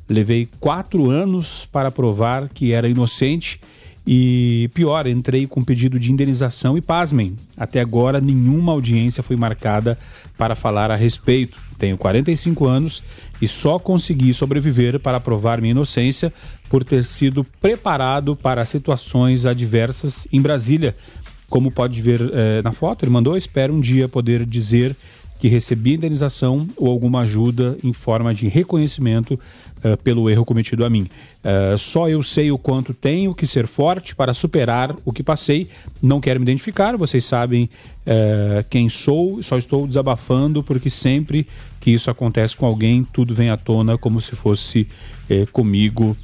Levei 0.09 0.47
quatro 0.59 1.09
anos 1.09 1.67
para 1.71 1.91
provar 1.91 2.47
que 2.49 2.71
era 2.71 2.87
inocente 2.87 3.59
e, 4.09 4.69
pior, 4.73 5.05
entrei 5.05 5.45
com 5.45 5.61
pedido 5.61 5.99
de 5.99 6.13
indenização 6.13 6.77
e, 6.77 6.81
pasmem, 6.81 7.35
até 7.57 7.81
agora 7.81 8.21
nenhuma 8.21 8.71
audiência 8.71 9.21
foi 9.21 9.35
marcada 9.35 9.99
para 10.37 10.55
falar 10.55 10.89
a 10.89 10.95
respeito. 10.95 11.59
Tenho 11.77 11.97
45 11.97 12.65
anos 12.65 13.03
e 13.41 13.49
só 13.49 13.77
consegui 13.77 14.33
sobreviver 14.33 14.97
para 14.97 15.19
provar 15.19 15.59
minha 15.59 15.71
inocência 15.71 16.33
por 16.69 16.85
ter 16.85 17.03
sido 17.03 17.43
preparado 17.43 18.33
para 18.33 18.65
situações 18.65 19.45
adversas 19.45 20.25
em 20.31 20.41
Brasília. 20.41 20.95
Como 21.49 21.69
pode 21.69 22.01
ver 22.01 22.21
eh, 22.21 22.61
na 22.63 22.71
foto, 22.71 23.03
ele 23.03 23.11
mandou: 23.11 23.35
espero 23.35 23.73
um 23.73 23.79
dia 23.79 24.07
poder 24.07 24.45
dizer 24.45 24.95
que 25.39 25.47
recebi 25.47 25.93
indenização 25.93 26.67
ou 26.77 26.89
alguma 26.89 27.21
ajuda 27.21 27.77
em 27.83 27.93
forma 27.93 28.33
de 28.33 28.47
reconhecimento 28.47 29.39
uh, 29.93 29.97
pelo 30.03 30.29
erro 30.29 30.45
cometido 30.45 30.85
a 30.85 30.89
mim. 30.89 31.07
Uh, 31.43 31.77
só 31.77 32.09
eu 32.09 32.21
sei 32.21 32.51
o 32.51 32.57
quanto 32.57 32.93
tenho 32.93 33.33
que 33.33 33.45
ser 33.45 33.67
forte 33.67 34.15
para 34.15 34.33
superar 34.33 34.95
o 35.05 35.11
que 35.11 35.23
passei. 35.23 35.67
Não 36.01 36.19
quero 36.19 36.39
me 36.39 36.45
identificar, 36.45 36.97
vocês 36.97 37.23
sabem 37.25 37.69
uh, 38.05 38.67
quem 38.69 38.89
sou, 38.89 39.41
só 39.41 39.57
estou 39.57 39.87
desabafando 39.87 40.63
porque 40.63 40.89
sempre 40.89 41.47
que 41.79 41.91
isso 41.91 42.09
acontece 42.09 42.55
com 42.57 42.65
alguém, 42.65 43.03
tudo 43.03 43.33
vem 43.33 43.49
à 43.49 43.57
tona 43.57 43.97
como 43.97 44.19
se 44.19 44.35
fosse 44.35 44.87
eh, 45.29 45.45
comigo. 45.51 46.17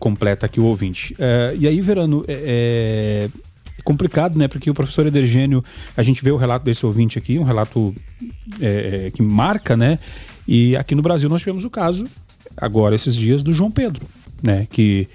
completa 0.00 0.46
aqui 0.46 0.58
o 0.58 0.64
ouvinte. 0.64 1.14
e 1.58 1.68
aí, 1.68 1.80
Verano, 1.80 2.24
é, 2.26 3.28
complicado, 3.84 4.36
né? 4.36 4.48
Porque 4.48 4.68
o 4.68 4.74
professor 4.74 5.06
Edergênio, 5.06 5.64
a 5.96 6.02
gente 6.02 6.22
vê 6.22 6.30
o 6.30 6.36
relato 6.36 6.64
desse 6.64 6.84
ouvinte 6.84 7.18
aqui, 7.18 7.38
um 7.38 7.44
relato 7.44 7.94
é, 8.60 9.10
que 9.14 9.22
marca, 9.22 9.76
né? 9.76 9.98
E 10.46 10.74
aqui 10.76 10.94
no 10.94 11.02
Brasil 11.02 11.28
nós 11.28 11.40
tivemos 11.40 11.64
o 11.64 11.70
caso, 11.70 12.06
agora 12.60 12.94
esses 12.94 13.14
dias, 13.14 13.42
do 13.42 13.52
João 13.52 13.70
Pedro, 13.70 14.06
né? 14.42 14.66
Que, 14.70 15.08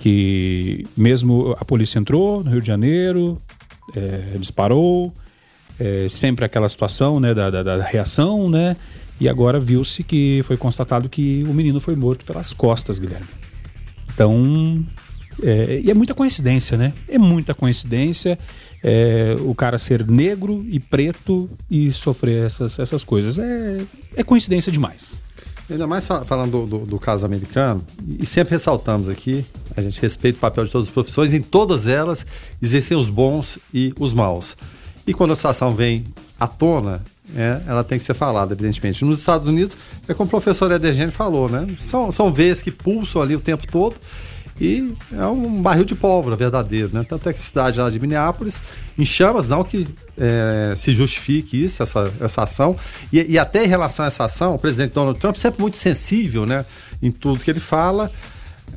que 0.00 0.86
mesmo 0.96 1.56
a 1.58 1.64
polícia 1.64 1.98
entrou 1.98 2.42
no 2.42 2.50
Rio 2.50 2.60
de 2.60 2.66
Janeiro, 2.66 3.40
é, 3.94 4.36
disparou, 4.38 5.12
é, 5.78 6.06
sempre 6.08 6.44
aquela 6.44 6.68
situação, 6.68 7.20
né? 7.20 7.34
Da, 7.34 7.50
da, 7.50 7.62
da 7.62 7.82
reação, 7.82 8.48
né? 8.48 8.76
E 9.20 9.28
agora 9.28 9.60
viu-se 9.60 10.02
que 10.02 10.42
foi 10.44 10.56
constatado 10.56 11.08
que 11.08 11.44
o 11.48 11.54
menino 11.54 11.80
foi 11.80 11.94
morto 11.94 12.24
pelas 12.24 12.52
costas, 12.52 12.98
Guilherme. 12.98 13.26
Então, 14.12 14.84
é, 15.42 15.80
e 15.84 15.90
é 15.90 15.94
muita 15.94 16.14
coincidência, 16.14 16.76
né? 16.76 16.92
É 17.08 17.18
muita 17.18 17.54
coincidência 17.54 18.38
é, 18.82 19.34
o 19.40 19.54
cara 19.54 19.78
ser 19.78 20.06
negro 20.06 20.64
e 20.68 20.78
preto 20.78 21.50
e 21.70 21.90
sofrer 21.90 22.44
essas, 22.44 22.78
essas 22.78 23.02
coisas. 23.02 23.38
É, 23.38 23.80
é 24.16 24.22
coincidência 24.22 24.70
demais. 24.70 25.22
Ainda 25.70 25.86
mais 25.86 26.06
falando 26.06 26.50
do, 26.50 26.66
do, 26.66 26.86
do, 26.86 26.98
caso 26.98 27.24
americano, 27.24 27.84
e 28.20 28.26
sempre 28.26 28.52
ressaltamos 28.52 29.08
aqui, 29.08 29.46
a 29.74 29.80
gente 29.80 30.00
respeita 30.00 30.36
o 30.36 30.40
papel 30.40 30.64
de 30.64 30.70
todas 30.70 30.88
as 30.88 30.92
profissões, 30.92 31.32
em 31.32 31.40
todas 31.40 31.86
elas 31.86 32.26
existem 32.60 32.96
os 32.96 33.08
bons 33.08 33.58
e 33.72 33.92
os 33.98 34.12
maus. 34.12 34.56
E 35.06 35.14
quando 35.14 35.32
a 35.32 35.36
situação 35.36 35.74
vem 35.74 36.04
à 36.38 36.46
tona, 36.46 37.02
é, 37.34 37.62
ela 37.66 37.82
tem 37.82 37.96
que 37.96 38.04
ser 38.04 38.12
falada, 38.12 38.52
evidentemente. 38.52 39.04
Nos 39.04 39.20
Estados 39.20 39.46
Unidos, 39.46 39.76
é 40.06 40.12
como 40.12 40.26
o 40.26 40.30
professor 40.30 40.70
Edergene 40.70 41.10
falou, 41.10 41.48
né? 41.48 41.66
São, 41.78 42.12
são 42.12 42.30
veias 42.30 42.60
que 42.60 42.70
pulsam 42.70 43.22
ali 43.22 43.34
o 43.34 43.40
tempo 43.40 43.66
todo 43.66 43.96
e 44.60 44.94
é 45.12 45.26
um 45.26 45.60
barril 45.60 45.84
de 45.84 45.94
pólvora 45.94 46.36
verdadeiro, 46.36 46.90
né? 46.92 47.04
Tanto 47.08 47.28
é 47.28 47.32
que 47.32 47.38
a 47.38 47.42
cidade 47.42 47.80
lá 47.80 47.90
de 47.90 47.98
Minneapolis 47.98 48.62
em 48.96 49.04
chamas, 49.04 49.48
não 49.48 49.64
que 49.64 49.86
é, 50.16 50.74
se 50.76 50.92
justifique 50.92 51.64
isso, 51.64 51.82
essa, 51.82 52.12
essa 52.20 52.42
ação. 52.44 52.76
E, 53.12 53.32
e, 53.32 53.38
até 53.38 53.64
em 53.64 53.68
relação 53.68 54.04
a 54.04 54.08
essa 54.08 54.24
ação, 54.24 54.54
o 54.54 54.58
presidente 54.58 54.94
Donald 54.94 55.18
Trump 55.18 55.36
sempre 55.36 55.60
muito 55.60 55.76
sensível, 55.76 56.46
né? 56.46 56.64
Em 57.02 57.10
tudo 57.10 57.40
que 57.40 57.50
ele 57.50 57.60
fala 57.60 58.10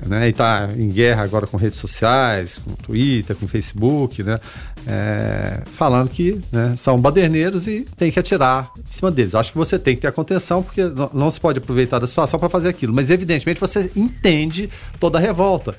né? 0.05 0.27
E 0.27 0.29
está 0.29 0.69
em 0.77 0.89
guerra 0.89 1.23
agora 1.23 1.47
com 1.47 1.57
redes 1.57 1.77
sociais, 1.79 2.59
com 2.59 2.73
Twitter, 2.75 3.35
com 3.35 3.47
Facebook, 3.47 4.23
né? 4.23 4.39
É, 4.85 5.63
falando 5.65 6.09
que 6.09 6.41
né, 6.51 6.73
são 6.77 6.99
baderneiros 6.99 7.67
e 7.67 7.85
tem 7.97 8.11
que 8.11 8.19
atirar 8.19 8.71
em 8.77 8.91
cima 8.91 9.11
deles. 9.11 9.35
Acho 9.35 9.51
que 9.51 9.57
você 9.57 9.77
tem 9.77 9.95
que 9.95 10.01
ter 10.01 10.07
a 10.07 10.11
contenção, 10.11 10.63
porque 10.63 10.83
não, 10.83 11.09
não 11.13 11.31
se 11.31 11.39
pode 11.39 11.59
aproveitar 11.59 11.99
da 11.99 12.07
situação 12.07 12.39
para 12.39 12.49
fazer 12.49 12.69
aquilo. 12.69 12.93
Mas, 12.93 13.09
evidentemente, 13.09 13.59
você 13.59 13.91
entende 13.95 14.69
toda 14.99 15.17
a 15.17 15.21
revolta, 15.21 15.75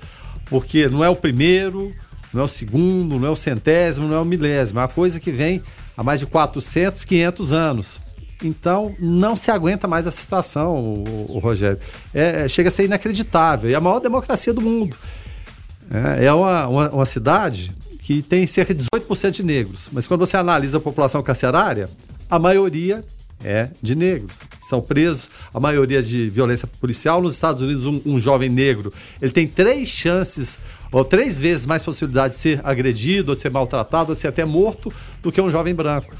porque 0.46 0.88
não 0.88 1.02
é 1.02 1.08
o 1.08 1.16
primeiro, 1.16 1.92
não 2.32 2.42
é 2.42 2.44
o 2.44 2.48
segundo, 2.48 3.18
não 3.18 3.26
é 3.28 3.30
o 3.30 3.36
centésimo, 3.36 4.06
não 4.06 4.16
é 4.16 4.20
o 4.20 4.24
milésimo. 4.24 4.78
É 4.78 4.82
uma 4.82 4.88
coisa 4.88 5.18
que 5.18 5.30
vem 5.30 5.62
há 5.96 6.02
mais 6.02 6.20
de 6.20 6.26
400, 6.26 7.04
500 7.04 7.52
anos. 7.52 8.07
Então, 8.42 8.94
não 9.00 9.36
se 9.36 9.50
aguenta 9.50 9.88
mais 9.88 10.06
essa 10.06 10.20
situação, 10.20 10.76
o, 10.76 11.36
o 11.36 11.38
Rogério. 11.38 11.78
É, 12.14 12.44
é, 12.44 12.48
chega 12.48 12.68
a 12.68 12.72
ser 12.72 12.84
inacreditável. 12.84 13.70
E 13.70 13.74
a 13.74 13.80
maior 13.80 14.00
democracia 14.00 14.52
do 14.52 14.60
mundo. 14.60 14.96
É, 15.90 16.26
é 16.26 16.32
uma, 16.32 16.68
uma, 16.68 16.90
uma 16.90 17.06
cidade 17.06 17.72
que 18.00 18.22
tem 18.22 18.46
cerca 18.46 18.74
de 18.74 18.84
18% 18.84 19.30
de 19.32 19.42
negros. 19.42 19.88
Mas 19.92 20.06
quando 20.06 20.20
você 20.20 20.36
analisa 20.36 20.78
a 20.78 20.80
população 20.80 21.22
carcerária, 21.22 21.90
a 22.30 22.38
maioria 22.38 23.04
é 23.44 23.68
de 23.82 23.94
negros. 23.94 24.38
São 24.60 24.80
presos, 24.80 25.28
a 25.52 25.60
maioria 25.60 26.02
de 26.02 26.28
violência 26.28 26.68
policial. 26.80 27.22
Nos 27.22 27.34
Estados 27.34 27.62
Unidos, 27.62 27.86
um, 27.86 28.00
um, 28.04 28.20
jovem 28.20 28.48
negro 28.48 28.92
ele 29.20 29.32
tem 29.32 29.46
três 29.46 29.88
chances, 29.88 30.58
ou 30.90 31.04
três 31.04 31.40
vezes 31.40 31.66
mais 31.66 31.84
possibilidade 31.84 32.34
de 32.34 32.40
ser 32.40 32.60
agredido, 32.64 33.30
ou 33.30 33.34
de 33.34 33.40
ser 33.40 33.50
maltratado, 33.50 34.10
ou 34.10 34.14
de 34.14 34.20
ser 34.20 34.28
até 34.28 34.44
morto, 34.44 34.92
do 35.22 35.30
que 35.30 35.40
um 35.40 35.50
jovem 35.50 35.74
branco. 35.74 36.14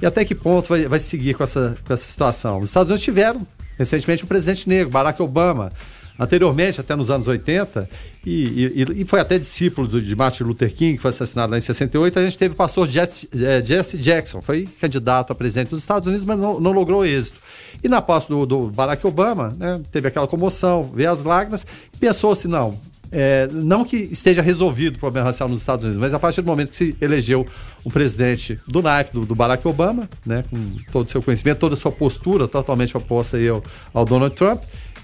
E 0.00 0.06
até 0.06 0.24
que 0.24 0.34
ponto 0.34 0.68
vai, 0.68 0.86
vai 0.86 0.98
seguir 0.98 1.34
com 1.34 1.42
essa, 1.42 1.76
com 1.86 1.92
essa 1.92 2.04
situação? 2.04 2.60
Os 2.60 2.70
Estados 2.70 2.88
Unidos 2.88 3.02
tiveram 3.02 3.46
recentemente 3.78 4.24
um 4.24 4.26
presidente 4.26 4.68
negro, 4.68 4.90
Barack 4.90 5.20
Obama. 5.22 5.72
Anteriormente, 6.18 6.80
até 6.80 6.96
nos 6.96 7.10
anos 7.10 7.28
80, 7.28 7.86
e, 8.24 8.72
e, 8.74 9.02
e 9.02 9.04
foi 9.04 9.20
até 9.20 9.38
discípulo 9.38 9.86
do, 9.86 10.00
de 10.00 10.16
Martin 10.16 10.44
Luther 10.44 10.72
King, 10.72 10.96
que 10.96 11.02
foi 11.02 11.10
assassinado 11.10 11.52
lá 11.52 11.58
em 11.58 11.60
68, 11.60 12.18
a 12.18 12.22
gente 12.22 12.38
teve 12.38 12.54
o 12.54 12.56
pastor 12.56 12.88
Jesse, 12.88 13.28
é, 13.34 13.60
Jesse 13.64 13.98
Jackson, 13.98 14.40
foi 14.40 14.66
candidato 14.80 15.32
a 15.32 15.34
presidente 15.34 15.68
dos 15.68 15.80
Estados 15.80 16.06
Unidos, 16.08 16.24
mas 16.24 16.38
não, 16.38 16.58
não 16.58 16.72
logrou 16.72 17.04
êxito. 17.04 17.38
E 17.84 17.88
na 17.88 18.00
posse 18.00 18.30
do, 18.30 18.46
do 18.46 18.70
Barack 18.70 19.06
Obama, 19.06 19.54
né, 19.58 19.78
teve 19.92 20.08
aquela 20.08 20.26
comoção, 20.26 20.90
veio 20.94 21.10
as 21.10 21.22
lágrimas, 21.22 21.66
pensou 22.00 22.32
assim, 22.32 22.48
não, 22.48 22.80
é, 23.12 23.48
não 23.52 23.84
que 23.84 23.96
esteja 23.96 24.42
resolvido 24.42 24.96
o 24.96 24.98
problema 24.98 25.26
racial 25.26 25.48
nos 25.48 25.60
Estados 25.60 25.84
Unidos, 25.84 26.00
mas 26.00 26.14
a 26.14 26.18
partir 26.18 26.42
do 26.42 26.46
momento 26.46 26.70
que 26.70 26.76
se 26.76 26.96
elegeu 27.00 27.46
um 27.84 27.90
presidente 27.90 28.58
do 28.66 28.82
naipe 28.82 29.12
do, 29.12 29.24
do 29.24 29.34
Barack 29.34 29.66
Obama, 29.66 30.08
né, 30.24 30.44
com 30.50 30.76
todo 30.92 31.06
o 31.06 31.10
seu 31.10 31.22
conhecimento, 31.22 31.58
toda 31.58 31.74
a 31.74 31.78
sua 31.78 31.92
postura 31.92 32.48
totalmente 32.48 32.96
oposta 32.96 33.36
ao, 33.48 33.62
ao 33.92 34.04
Donald 34.04 34.34
Trump, 34.34 34.62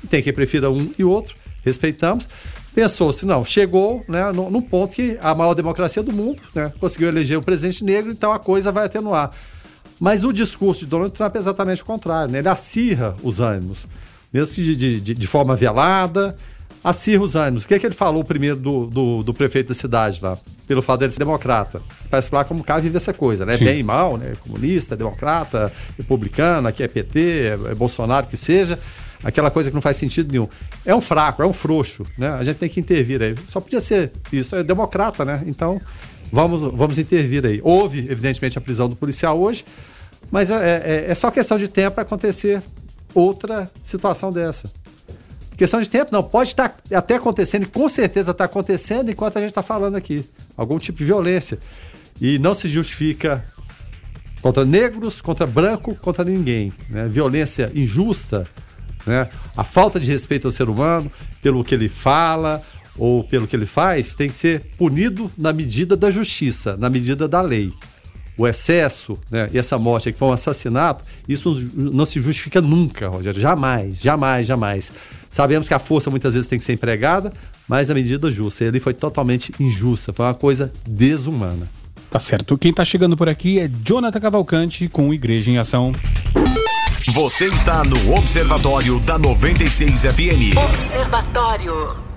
tem 0.09 0.23
quem 0.23 0.33
prefira 0.33 0.71
um 0.71 0.91
e 0.99 1.05
outro, 1.05 1.35
respeitamos. 1.65 2.29
Pensou-se, 2.75 3.27
não, 3.27 3.45
chegou 3.45 4.03
né, 4.09 4.33
num 4.33 4.63
ponto 4.63 4.95
que 4.95 5.19
a 5.21 5.35
maior 5.35 5.55
democracia 5.55 6.03
do 6.03 6.13
mundo 6.13 6.43
né, 6.55 6.73
conseguiu 6.81 7.09
eleger 7.09 7.39
um 7.39 7.43
presidente 7.43 7.85
negro, 7.85 8.11
então 8.11 8.33
a 8.33 8.39
coisa 8.39 8.73
vai 8.73 8.87
atenuar. 8.87 9.31
Mas 10.01 10.25
o 10.25 10.33
discurso 10.33 10.81
de 10.81 10.87
Donald 10.87 11.13
Trump 11.13 11.37
é 11.37 11.39
exatamente 11.39 11.83
o 11.83 11.85
contrário, 11.85 12.33
né? 12.33 12.39
ele 12.41 12.49
acirra 12.49 13.15
os 13.23 13.41
ânimos, 13.41 13.87
mesmo 14.33 14.55
que 14.55 14.75
de, 14.75 15.01
de, 15.01 15.15
de 15.15 15.27
forma 15.27 15.55
velada, 15.55 16.35
acirra 16.83 17.23
os 17.23 17.37
ânimos. 17.37 17.65
O 17.65 17.69
que, 17.69 17.75
é 17.75 17.79
que 17.79 17.87
ele 17.87 17.95
falou 17.95 18.25
primeiro 18.25 18.57
do, 18.57 18.87
do, 18.87 19.23
do, 19.23 19.35
prefeito 19.35 19.69
da 19.69 19.75
cidade 19.75 20.21
lá? 20.23 20.37
Pelo 20.67 20.83
fato 20.83 21.01
dele 21.01 21.13
ser 21.13 21.21
democrata. 21.21 21.81
Parece 22.11 22.35
lá 22.35 22.45
como 22.45 22.61
o 22.61 22.65
cara 22.65 22.81
vive 22.81 22.97
essa 22.97 23.13
coisa, 23.13 23.47
né? 23.47 23.55
Sim. 23.55 23.65
Bem 23.65 23.81
e 23.81 23.83
mal, 23.83 24.17
né? 24.17 24.33
Comunista, 24.41 24.97
democrata, 24.97 25.73
republicano, 25.97 26.69
aqui 26.69 26.83
é 26.83 26.89
PT, 26.89 27.21
é, 27.21 27.71
é 27.71 27.75
Bolsonaro, 27.75 28.27
que 28.27 28.37
seja. 28.37 28.79
Aquela 29.23 29.51
coisa 29.51 29.71
que 29.71 29.75
não 29.75 29.83
faz 29.83 29.97
sentido 29.97 30.33
nenhum. 30.33 30.49
É 30.85 30.95
um 30.95 31.01
fraco, 31.01 31.43
é 31.43 31.47
um 31.47 31.53
frouxo, 31.53 32.05
né? 32.19 32.29
A 32.31 32.43
gente 32.43 32.57
tem 32.57 32.69
que 32.69 32.81
intervir 32.81 33.23
aí. 33.23 33.37
Só 33.49 33.61
podia 33.61 33.81
ser 33.81 34.11
isso, 34.33 34.57
é 34.57 34.65
democrata, 34.65 35.25
né? 35.25 35.43
Então, 35.47 35.81
vamos, 36.33 36.61
vamos 36.73 36.99
intervir 36.99 37.47
aí. 37.47 37.61
Houve, 37.63 38.01
evidentemente, 38.01 38.59
a 38.59 38.61
prisão 38.61 38.89
do 38.89 38.97
policial 38.97 39.41
hoje, 39.41 39.65
mas 40.31 40.51
é, 40.51 40.83
é, 40.85 41.11
é 41.11 41.15
só 41.15 41.31
questão 41.31 41.57
de 41.57 41.69
tempo 41.69 41.95
para 41.95 42.03
acontecer 42.03 42.61
outra 43.15 43.71
situação 43.83 44.33
dessa. 44.33 44.73
Questão 45.63 45.81
de 45.81 45.89
tempo, 45.89 46.11
não. 46.11 46.25
Pode 46.25 46.49
estar 46.49 46.75
até 46.93 47.15
acontecendo, 47.15 47.69
com 47.69 47.89
certeza 47.89 48.33
está 48.33 48.47
acontecendo 48.47 49.13
enquanto 49.13 49.37
a 49.37 49.41
gente 49.41 49.51
está 49.51 49.63
falando 49.63 49.95
aqui. 49.95 50.25
Algum 50.57 50.77
tipo 50.77 50.99
de 50.99 51.05
violência. 51.05 51.57
E 52.21 52.37
não 52.37 52.53
se 52.53 52.69
justifica 52.69 53.45
contra 54.41 54.65
negros, 54.65 55.21
contra 55.21 55.47
branco, 55.47 55.95
contra 55.95 56.25
ninguém. 56.25 56.73
Né? 56.89 57.07
Violência 57.07 57.71
injusta, 57.77 58.45
né? 59.07 59.29
a 59.57 59.63
falta 59.63 60.01
de 60.01 60.11
respeito 60.11 60.49
ao 60.49 60.51
ser 60.51 60.69
humano, 60.69 61.09
pelo 61.41 61.63
que 61.63 61.77
ele 61.77 61.89
fala 61.89 62.61
ou 62.99 63.23
pelo 63.23 63.47
que 63.47 63.55
ele 63.55 63.65
faz, 63.65 64.17
tem 64.17 64.29
que 64.29 64.35
ser 64.35 64.65
punido 64.77 65.31
na 65.39 65.53
medida 65.53 65.97
da 65.97 66.11
justiça, 66.11 66.77
na 66.77 66.91
medida 66.91 67.29
da 67.29 67.41
lei 67.41 67.73
o 68.37 68.49
excesso 68.49 69.19
né, 69.31 69.49
e 69.53 69.59
essa 69.59 69.79
morte 69.79 70.13
que 70.13 70.19
foi 70.19 70.29
um 70.29 70.33
assassinato, 70.33 71.05
isso 71.29 71.69
não 71.75 72.05
se 72.05 72.21
justifica 72.21 72.61
nunca, 72.61 73.09
Rogério. 73.09 73.41
Jamais, 73.41 74.01
jamais, 74.01 74.47
jamais. 74.47 74.93
Sabemos 75.33 75.67
que 75.67 75.73
a 75.73 75.79
força 75.79 76.11
muitas 76.11 76.35
vezes 76.35 76.47
tem 76.47 76.59
que 76.59 76.65
ser 76.65 76.75
empregada, 76.75 77.33
mas 77.67 77.89
a 77.89 77.95
medida 77.95 78.31
justa. 78.31 78.65
E 78.65 78.69
ali 78.69 78.79
foi 78.79 78.93
totalmente 78.93 79.51
injusta, 79.59 80.13
foi 80.13 80.27
uma 80.27 80.35
coisa 80.35 80.71
desumana. 80.87 81.67
Tá 82.11 82.19
certo. 82.19 82.59
Quem 82.59 82.71
tá 82.71 82.85
chegando 82.85 83.17
por 83.17 83.31
aqui 83.31 83.59
é 83.59 83.67
Jonathan 83.83 84.21
Cavalcante 84.21 84.91
com 84.91 85.15
Igreja 85.15 85.51
em 85.51 85.57
Ação. 85.57 85.91
Você 87.15 87.47
está 87.47 87.83
no 87.83 88.15
Observatório 88.15 89.01
da 89.01 89.17
96 89.17 90.03
FM. 90.03 90.55
Observatório. 90.69 92.12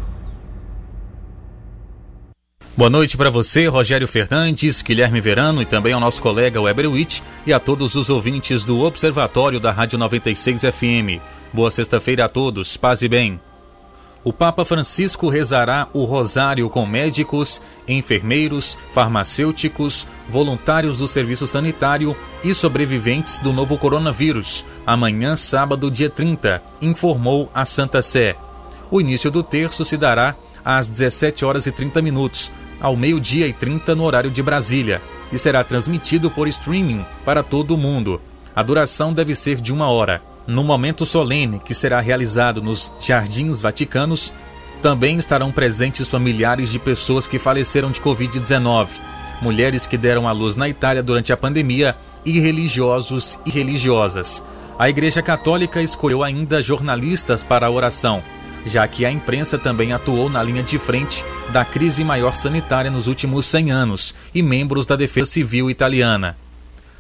Boa 2.78 2.90
noite 2.90 3.16
para 3.16 3.30
você, 3.30 3.68
Rogério 3.68 4.06
Fernandes, 4.06 4.82
Guilherme 4.82 5.22
Verano 5.22 5.62
e 5.62 5.66
também 5.66 5.94
ao 5.94 6.00
nosso 6.02 6.22
colega 6.22 6.60
Weber 6.60 6.92
Witt 6.92 7.24
e 7.46 7.54
a 7.54 7.60
todos 7.60 7.96
os 7.96 8.10
ouvintes 8.10 8.66
do 8.66 8.82
Observatório 8.82 9.62
da 9.62 9.72
Rádio 9.72 9.98
96 9.98 10.64
FM. 10.64 11.24
Boa 11.54 11.72
sexta-feira 11.72 12.26
a 12.26 12.30
todos, 12.30 12.76
paz 12.76 13.02
e 13.02 13.08
bem. 13.08 13.40
O 14.26 14.34
Papa 14.34 14.66
Francisco 14.66 15.30
rezará 15.30 15.88
o 15.94 16.04
rosário 16.04 16.70
com 16.70 16.86
médicos, 16.86 17.62
enfermeiros, 17.88 18.78
farmacêuticos, 18.94 20.06
voluntários 20.28 20.98
do 20.98 21.08
serviço 21.08 21.48
sanitário 21.48 22.14
e 22.44 22.54
sobreviventes 22.54 23.40
do 23.40 23.54
novo 23.54 23.78
coronavírus, 23.78 24.66
amanhã, 24.86 25.38
sábado, 25.38 25.90
dia 25.90 26.10
30, 26.10 26.62
informou 26.82 27.50
a 27.56 27.64
Santa 27.64 28.02
Sé. 28.02 28.36
O 28.92 29.00
início 29.00 29.32
do 29.32 29.42
terço 29.42 29.86
se 29.86 29.96
dará 29.96 30.36
às 30.66 30.90
17 30.90 31.46
horas 31.46 31.68
e 31.68 31.72
30 31.72 32.02
minutos, 32.02 32.52
ao 32.80 32.96
meio-dia 32.96 33.48
e 33.48 33.54
30 33.54 33.96
no 33.96 34.04
horário 34.04 34.30
de 34.30 34.42
Brasília 34.44 35.02
e 35.32 35.38
será 35.38 35.64
transmitido 35.64 36.30
por 36.30 36.48
streaming 36.48 37.06
para 37.24 37.44
todo 37.44 37.72
o 37.72 37.78
mundo. 37.78 38.22
A 38.56 38.62
duração 38.62 39.14
deve 39.14 39.36
ser 39.36 39.60
de 39.60 39.74
uma 39.74 39.90
hora. 39.90 40.22
No 40.48 40.64
momento 40.64 41.06
solene, 41.06 41.60
que 41.60 41.74
será 41.74 42.00
realizado 42.00 42.62
nos 42.62 42.92
Jardins 43.02 43.60
Vaticanos, 43.60 44.32
também 44.82 45.18
estarão 45.18 45.52
presentes 45.52 46.08
familiares 46.08 46.70
de 46.70 46.78
pessoas 46.78 47.28
que 47.28 47.40
faleceram 47.40 47.90
de 47.90 48.00
Covid-19, 48.00 48.88
mulheres 49.42 49.88
que 49.88 49.98
deram 49.98 50.28
à 50.28 50.32
luz 50.32 50.56
na 50.56 50.70
Itália 50.70 51.02
durante 51.02 51.34
a 51.34 51.38
pandemia 51.38 51.96
e 52.24 52.40
religiosos 52.40 53.40
e 53.46 53.50
religiosas. 53.50 54.44
A 54.78 54.90
Igreja 54.90 55.22
Católica 55.22 55.82
escolheu 55.82 56.24
ainda 56.24 56.62
jornalistas 56.62 57.42
para 57.42 57.66
a 57.66 57.72
oração 57.72 58.22
já 58.66 58.88
que 58.88 59.06
a 59.06 59.12
imprensa 59.12 59.58
também 59.58 59.94
atuou 59.94 60.30
na 60.30 60.42
linha 60.42 60.64
de 60.64 60.78
frente 60.78 61.24
da 61.50 61.64
crise 61.64 62.04
maior 62.04 62.34
sanitária 62.34 62.90
nos 62.90 63.08
últimos 63.08 63.46
100 63.46 63.72
anos 63.72 64.16
e 64.34 64.42
membros 64.42 64.86
da 64.86 64.96
Defesa 64.96 65.32
Civil 65.32 65.70
italiana. 65.70 66.36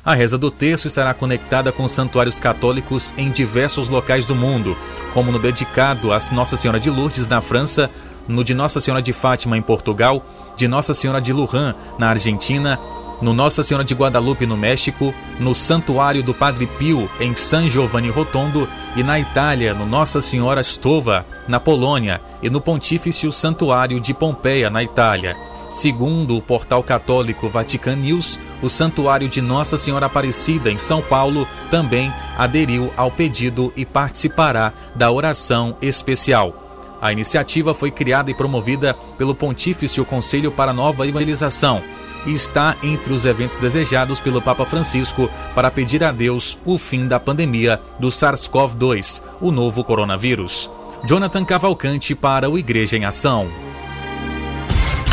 A 0.03 0.13
reza 0.13 0.37
do 0.37 0.51
terço 0.51 0.87
estará 0.87 1.13
conectada 1.15 1.71
com 1.71 1.87
santuários 1.87 2.37
católicos 2.37 3.11
em 3.17 3.31
diversos 3.31 3.89
locais 3.89 4.23
do 4.23 4.35
mundo, 4.35 4.77
como 5.13 5.31
no 5.31 5.39
dedicado 5.39 6.13
a 6.13 6.19
Nossa 6.31 6.55
Senhora 6.55 6.79
de 6.79 6.91
Lourdes 6.91 7.25
na 7.25 7.41
França, 7.41 7.89
no 8.27 8.43
de 8.43 8.53
Nossa 8.53 8.79
Senhora 8.79 9.01
de 9.01 9.11
Fátima 9.11 9.57
em 9.57 9.61
Portugal, 9.63 10.23
de 10.55 10.67
Nossa 10.67 10.93
Senhora 10.93 11.19
de 11.19 11.33
Luján 11.33 11.73
na 11.97 12.09
Argentina 12.09 12.79
no 13.25 13.33
Nossa 13.33 13.63
Senhora 13.63 13.83
de 13.83 13.95
Guadalupe, 13.95 14.45
no 14.45 14.55
México, 14.55 15.11
no 15.39 15.55
Santuário 15.55 16.21
do 16.21 16.31
Padre 16.31 16.67
Pio, 16.67 17.09
em 17.19 17.35
San 17.35 17.67
Giovanni 17.67 18.11
Rotondo, 18.11 18.69
e 18.95 19.01
na 19.01 19.19
Itália, 19.19 19.73
no 19.73 19.83
Nossa 19.83 20.21
Senhora 20.21 20.61
Stova, 20.61 21.25
na 21.47 21.59
Polônia, 21.59 22.21
e 22.43 22.51
no 22.51 22.61
Pontifício 22.61 23.31
Santuário 23.31 23.99
de 23.99 24.13
Pompeia, 24.13 24.69
na 24.69 24.83
Itália. 24.83 25.35
Segundo 25.71 26.37
o 26.37 26.41
portal 26.41 26.83
católico 26.83 27.49
Vatican 27.49 27.95
News, 27.95 28.39
o 28.61 28.69
Santuário 28.69 29.27
de 29.27 29.41
Nossa 29.41 29.75
Senhora 29.75 30.05
Aparecida, 30.05 30.69
em 30.69 30.77
São 30.77 31.01
Paulo, 31.01 31.47
também 31.71 32.13
aderiu 32.37 32.93
ao 32.95 33.09
pedido 33.09 33.73
e 33.75 33.87
participará 33.87 34.71
da 34.93 35.09
oração 35.09 35.75
especial. 35.81 36.61
A 37.01 37.11
iniciativa 37.11 37.73
foi 37.73 37.89
criada 37.89 38.29
e 38.29 38.35
promovida 38.35 38.93
pelo 39.17 39.33
Pontifício 39.33 40.05
Conselho 40.05 40.51
para 40.51 40.71
Nova 40.71 41.07
Evangelização 41.07 41.81
e 42.25 42.33
está 42.33 42.75
entre 42.83 43.13
os 43.13 43.25
eventos 43.25 43.57
desejados 43.57 44.19
pelo 44.19 44.41
Papa 44.41 44.65
Francisco 44.65 45.29
para 45.53 45.71
pedir 45.71 46.03
a 46.03 46.11
Deus 46.11 46.57
o 46.65 46.77
fim 46.77 47.07
da 47.07 47.19
pandemia 47.19 47.79
do 47.99 48.09
SARS-CoV-2, 48.09 49.21
o 49.39 49.51
novo 49.51 49.83
coronavírus. 49.83 50.69
Jonathan 51.05 51.45
Cavalcante 51.45 52.15
para 52.15 52.49
o 52.49 52.57
Igreja 52.57 52.97
em 52.97 53.05
Ação. 53.05 53.47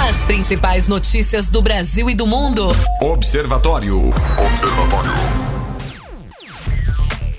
As 0.09 0.25
principais 0.25 0.89
notícias 0.89 1.49
do 1.49 1.63
Brasil 1.63 2.09
e 2.09 2.15
do 2.15 2.27
mundo. 2.27 2.69
Observatório. 3.03 4.11
Observatório. 4.51 5.52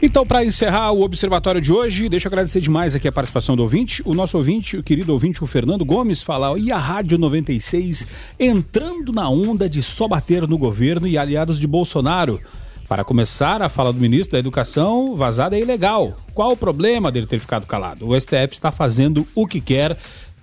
Então, 0.05 0.27
para 0.27 0.43
encerrar 0.43 0.91
o 0.91 1.01
observatório 1.01 1.61
de 1.61 1.71
hoje, 1.71 2.09
deixa 2.09 2.27
eu 2.27 2.29
agradecer 2.29 2.59
demais 2.59 2.93
aqui 2.93 3.07
a 3.07 3.11
participação 3.11 3.55
do 3.55 3.63
ouvinte. 3.63 4.03
O 4.05 4.13
nosso 4.13 4.35
ouvinte, 4.35 4.75
o 4.75 4.83
querido 4.83 5.13
ouvinte, 5.13 5.41
o 5.41 5.47
Fernando 5.47 5.85
Gomes, 5.85 6.21
fala: 6.21 6.59
e 6.59 6.73
a 6.73 6.77
Rádio 6.77 7.17
96 7.17 8.05
entrando 8.37 9.13
na 9.13 9.29
onda 9.29 9.69
de 9.69 9.81
só 9.81 10.05
bater 10.05 10.45
no 10.45 10.57
governo 10.57 11.07
e 11.07 11.17
aliados 11.17 11.57
de 11.57 11.65
Bolsonaro. 11.65 12.37
Para 12.85 13.05
começar, 13.05 13.61
a 13.61 13.69
fala 13.69 13.93
do 13.93 13.99
ministro 14.01 14.33
da 14.33 14.39
Educação 14.39 15.15
vazada 15.15 15.55
é 15.55 15.61
ilegal. 15.61 16.17
Qual 16.33 16.51
o 16.51 16.57
problema 16.57 17.09
dele 17.09 17.25
ter 17.25 17.39
ficado 17.39 17.65
calado? 17.65 18.05
O 18.05 18.19
STF 18.19 18.51
está 18.51 18.73
fazendo 18.73 19.25
o 19.33 19.47
que 19.47 19.61
quer. 19.61 19.97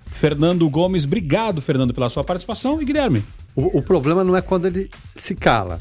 Fernando 0.07 0.67
Gomes, 0.71 1.05
obrigado, 1.05 1.61
Fernando, 1.61 1.93
pela 1.93 2.09
sua 2.09 2.23
participação. 2.23 2.81
E 2.81 2.85
Guilherme? 2.85 3.23
O, 3.55 3.77
o 3.77 3.83
problema 3.83 4.23
não 4.23 4.35
é 4.35 4.41
quando 4.41 4.65
ele 4.65 4.89
se 5.13 5.35
cala. 5.35 5.77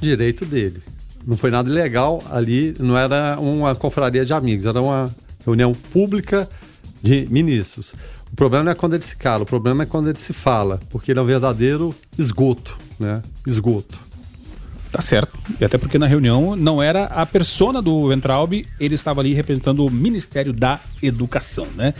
Direito 0.00 0.44
dele 0.46 0.80
não 1.26 1.36
foi 1.36 1.50
nada 1.50 1.68
ilegal 1.68 2.22
ali, 2.30 2.74
não 2.78 2.96
era 2.96 3.38
uma 3.40 3.74
confraria 3.74 4.24
de 4.24 4.32
amigos, 4.32 4.66
era 4.66 4.80
uma 4.80 5.10
reunião 5.44 5.72
pública 5.72 6.48
de 7.02 7.26
ministros. 7.30 7.94
O 8.32 8.36
problema 8.36 8.64
não 8.64 8.72
é 8.72 8.74
quando 8.74 8.94
ele 8.94 9.02
se 9.04 9.16
cala, 9.16 9.44
o 9.44 9.46
problema 9.46 9.84
é 9.84 9.86
quando 9.86 10.08
ele 10.08 10.18
se 10.18 10.32
fala, 10.32 10.80
porque 10.90 11.12
ele 11.12 11.18
é 11.18 11.22
um 11.22 11.26
verdadeiro 11.26 11.94
esgoto, 12.18 12.76
né? 12.98 13.22
Esgoto. 13.46 13.98
Tá 14.90 15.00
certo. 15.00 15.36
E 15.60 15.64
até 15.64 15.76
porque 15.76 15.98
na 15.98 16.06
reunião 16.06 16.54
não 16.54 16.82
era 16.82 17.04
a 17.06 17.26
persona 17.26 17.82
do 17.82 18.08
Ventralbe, 18.08 18.64
ele 18.78 18.94
estava 18.94 19.20
ali 19.20 19.34
representando 19.34 19.84
o 19.84 19.90
Ministério 19.90 20.52
da 20.52 20.80
Educação, 21.02 21.66
né? 21.74 21.92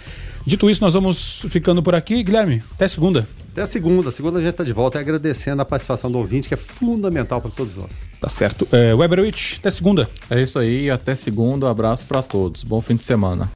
Dito 0.46 0.68
isso, 0.68 0.80
nós 0.80 0.94
vamos 0.94 1.44
ficando 1.48 1.83
por 1.83 1.94
aqui. 1.94 2.22
Guilherme, 2.22 2.62
até 2.74 2.87
segunda. 2.87 3.26
Até 3.52 3.62
a 3.62 3.66
segunda. 3.66 4.09
A 4.09 4.12
segunda 4.12 4.38
a 4.38 4.42
gente 4.42 4.50
está 4.50 4.64
de 4.64 4.72
volta 4.72 4.98
e 4.98 5.00
agradecendo 5.00 5.62
a 5.62 5.64
participação 5.64 6.11
do 6.11 6.18
ouvinte, 6.18 6.48
que 6.48 6.54
é 6.54 6.57
fundamental 6.57 7.40
para 7.40 7.50
todos 7.50 7.76
nós. 7.76 8.02
Tá 8.20 8.28
certo. 8.28 8.66
É, 8.72 8.92
Weberwitch, 8.94 9.59
até 9.59 9.70
segunda. 9.70 10.09
É 10.28 10.42
isso 10.42 10.59
aí, 10.59 10.90
até 10.90 11.14
segunda. 11.14 11.66
Um 11.66 11.68
abraço 11.68 12.04
para 12.07 12.22
todos. 12.22 12.62
Bom 12.62 12.80
fim 12.80 12.94
de 12.94 13.04
semana. 13.04 13.50